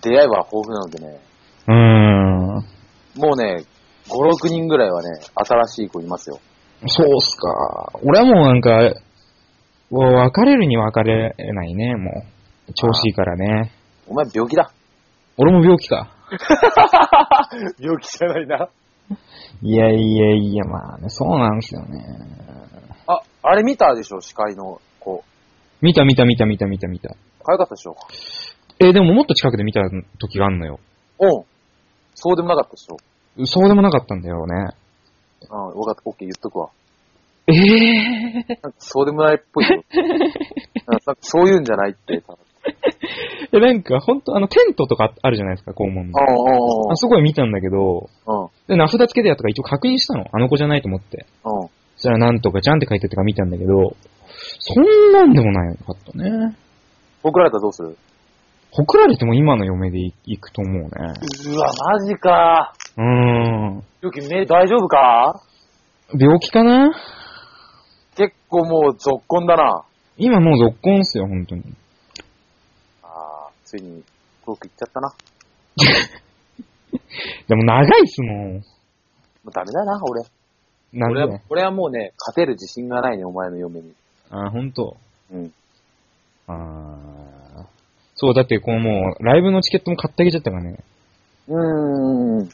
[0.02, 1.20] 出会いは豊富なのでね、
[1.68, 2.66] うーん。
[3.16, 3.64] もうね、
[4.14, 6.40] 5、6人ぐらいはね、新しい子いますよ。
[6.88, 7.92] そうっすか。
[8.04, 8.94] 俺はもうなんか、
[9.92, 12.24] 別れるに別れないね、も
[12.70, 12.74] う。
[12.74, 13.72] 調子いいからね。
[14.08, 14.72] お前病気だ。
[15.38, 16.10] 俺も病気か。
[17.80, 18.70] 病気じゃないな。
[19.62, 22.00] いやいやいや、まあね、そうなんですよね。
[23.08, 25.24] あ、あれ見たでしょ、司会の子。
[25.82, 27.10] 見た見た見た見た見た見た。
[27.44, 27.96] 可愛かったでしょ？
[28.80, 29.82] えーでももっと近くで見た
[30.20, 30.80] 時があんのよ。
[31.20, 31.30] うん。
[32.16, 32.98] そうでもなかったでしょ？
[33.46, 34.68] そうでもなかったんだよね。
[35.50, 36.70] うん、わかった、オッケー言っとくわ。
[37.48, 39.84] ええなんかそうでもないっぽいよ。
[40.88, 42.22] なんかそういうんじゃないって。
[42.22, 43.60] 多分ー。
[43.60, 46.20] なんか、ほんと、あの、テントとかあるじゃないですか、肛門の。
[46.20, 50.26] うんあそこへ見たんだけど、うんで、名札つけてやったから一応確認したの。
[50.32, 51.26] あの子じゃないと思って。
[51.44, 51.62] うん。
[51.64, 51.68] うん。
[51.68, 53.96] そしたらなんとかちゃんって書いてあったから見たんだけど、
[54.60, 56.56] そんなんでもないかったね。
[57.22, 57.98] 僕らだったらどうする？
[58.76, 60.90] ほくられても今の嫁で行くと思うね。
[60.90, 62.74] うわ、マジか。
[62.98, 63.84] うーん。
[64.02, 65.40] よき、目大丈夫か？
[66.20, 66.92] 病気かな？
[68.16, 69.84] 結構もう続婚だな。
[70.18, 71.64] 今もう続婚っすよ、本当に。
[73.04, 74.04] あー、ついに、
[74.44, 75.14] 遠く行っちゃったな。
[77.48, 78.54] でも長いっすもん。
[78.56, 78.60] も
[79.48, 80.22] うダメだな、俺。
[80.94, 83.94] なん俺はで、俺はもうね、勝てる自信がないね、お前の嫁に。
[84.32, 84.98] あ、ほんと。
[85.32, 85.54] うん。
[86.48, 87.43] あー
[88.16, 90.78] そう、だってこうもう、ライブのチケットも買ってあげちゃったからね。
[91.48, 92.50] うーん。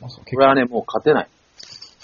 [0.00, 1.28] まあそう結構俺はね、もう勝てない。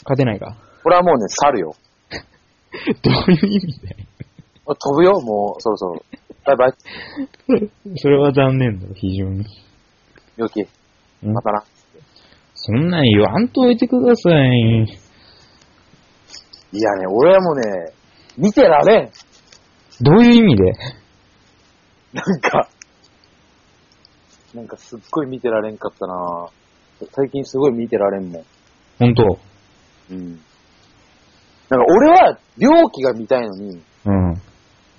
[0.05, 0.57] 勝てないか。
[0.83, 1.75] これはもうね、去るよ。
[3.03, 3.97] どういう意味で
[4.67, 6.05] 飛ぶよ、もう、そろそろ。
[6.45, 6.73] バイバイ。
[7.97, 9.45] それは残念だ、非常に。
[10.37, 11.65] よき、うんまたな。
[12.55, 14.99] そんなん言わんといてください。
[16.73, 17.93] いやね、俺はもうね、
[18.37, 19.11] 見てられん。
[20.01, 20.73] どういう意味で？
[22.15, 22.69] なんか、
[24.55, 26.47] なんかすっごい見てられんかったな
[27.13, 28.45] 最近すごい見てられんもん。
[29.01, 29.39] ほんと。
[30.11, 30.41] うん。
[31.69, 34.41] なんか俺は、良気が見たいのに、うん。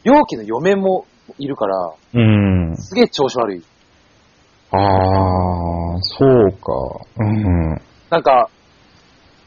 [0.03, 1.05] 良気の嫁も
[1.39, 2.76] いるから、うん。
[2.78, 3.63] すげえ調子悪い。
[4.72, 6.74] あー、そうか。
[7.18, 7.82] うん。
[8.09, 8.49] なんか、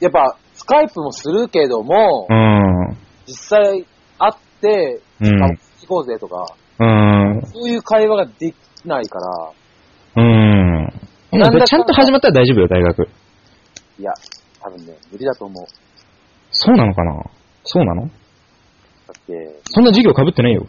[0.01, 2.97] やっぱ、スカイプもするけども、うん。
[3.27, 3.87] 実際
[4.19, 5.49] 会って、うんあ
[5.83, 6.47] 行こうぜとか、
[6.81, 7.18] うん。
[7.59, 8.55] そういう会話ができ
[8.85, 9.53] ないから、
[10.17, 10.93] うん。
[11.33, 13.09] なんちゃんと始まったら大丈夫よ、大学。
[13.99, 14.13] いや、
[14.63, 15.67] 多分ね、無理だと思う。
[16.53, 17.21] そうなのかな？
[17.65, 18.03] そうなの？
[18.03, 18.09] だ
[19.19, 20.67] って、そんな授業被ってないよ。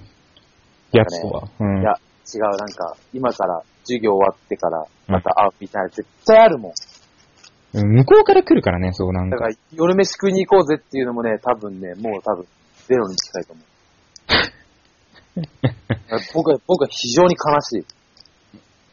[0.92, 1.48] やつとは。
[1.60, 1.82] うん。
[1.82, 1.92] いや、
[2.34, 6.72] 違う、なんか、今から授業終わってから、また会うみたいな、絶対あるもん。
[6.72, 9.36] うん向こうから来るからね、そうなんか。
[9.36, 12.48] だから、夜飯食いに行こうぜっていうのもね、多分ね、もう多分、
[12.88, 13.66] ゼロに近いと思う。
[16.34, 17.86] 僕は、僕は非常に悲しい。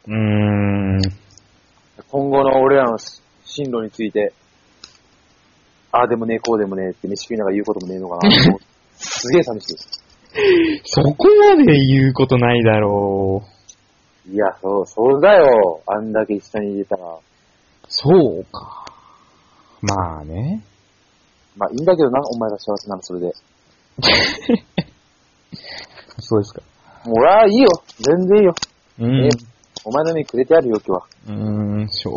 [0.07, 1.01] うーん。
[2.09, 2.97] 今後の俺らの
[3.43, 4.33] 進路について、
[5.91, 8.31] ああでもね、こうでもねって飯食いながら言うこともねえのかな。
[8.97, 9.75] すげえ寂し
[10.85, 13.43] そこまで言うことないだろ
[14.27, 14.29] う。
[14.29, 14.35] い。
[14.35, 15.81] いや、そう、そうだよ。
[15.87, 17.17] あんだけ一緒にいたら。
[17.87, 18.85] そうか。
[19.81, 20.63] まあね。
[21.55, 23.33] まあ、いいんだけどな、お前が幸せならそれで。
[26.19, 26.61] そうですか。
[27.07, 27.13] も
[27.45, 27.69] ういいよ。
[27.99, 28.53] 全然いいよ。
[28.99, 29.29] うんえ。
[29.85, 31.05] お前の目くれてやるよ、今日は。
[31.27, 32.09] うーん、そ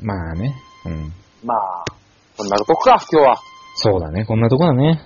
[0.00, 0.04] う。
[0.04, 0.54] まあね。
[0.86, 1.12] うん。
[1.44, 1.84] まあ、
[2.34, 3.36] そんなとこか、今日は。
[3.74, 4.24] そうだね。
[4.24, 4.98] こんなとこだね。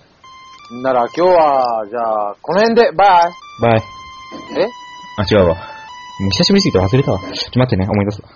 [0.85, 3.29] なら今日は、じゃあ、この辺で、バ
[3.61, 3.79] バイ。
[3.79, 4.61] イ。
[4.61, 4.69] え？
[5.19, 5.55] あ、違うわ。
[6.21, 7.19] もう久しぶりすぎて忘れたわ。
[7.19, 8.29] ちょっと待ってね、思い出すわ。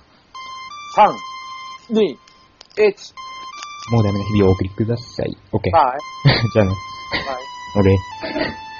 [1.90, 2.16] ?3、2、
[2.76, 3.14] 1、
[3.92, 5.36] もうダメな日々をお送りください。
[5.52, 5.72] オッケー。
[5.72, 5.98] バイ。
[6.52, 6.74] じゃあね。
[7.12, 7.36] バイ。
[7.76, 8.71] 俺。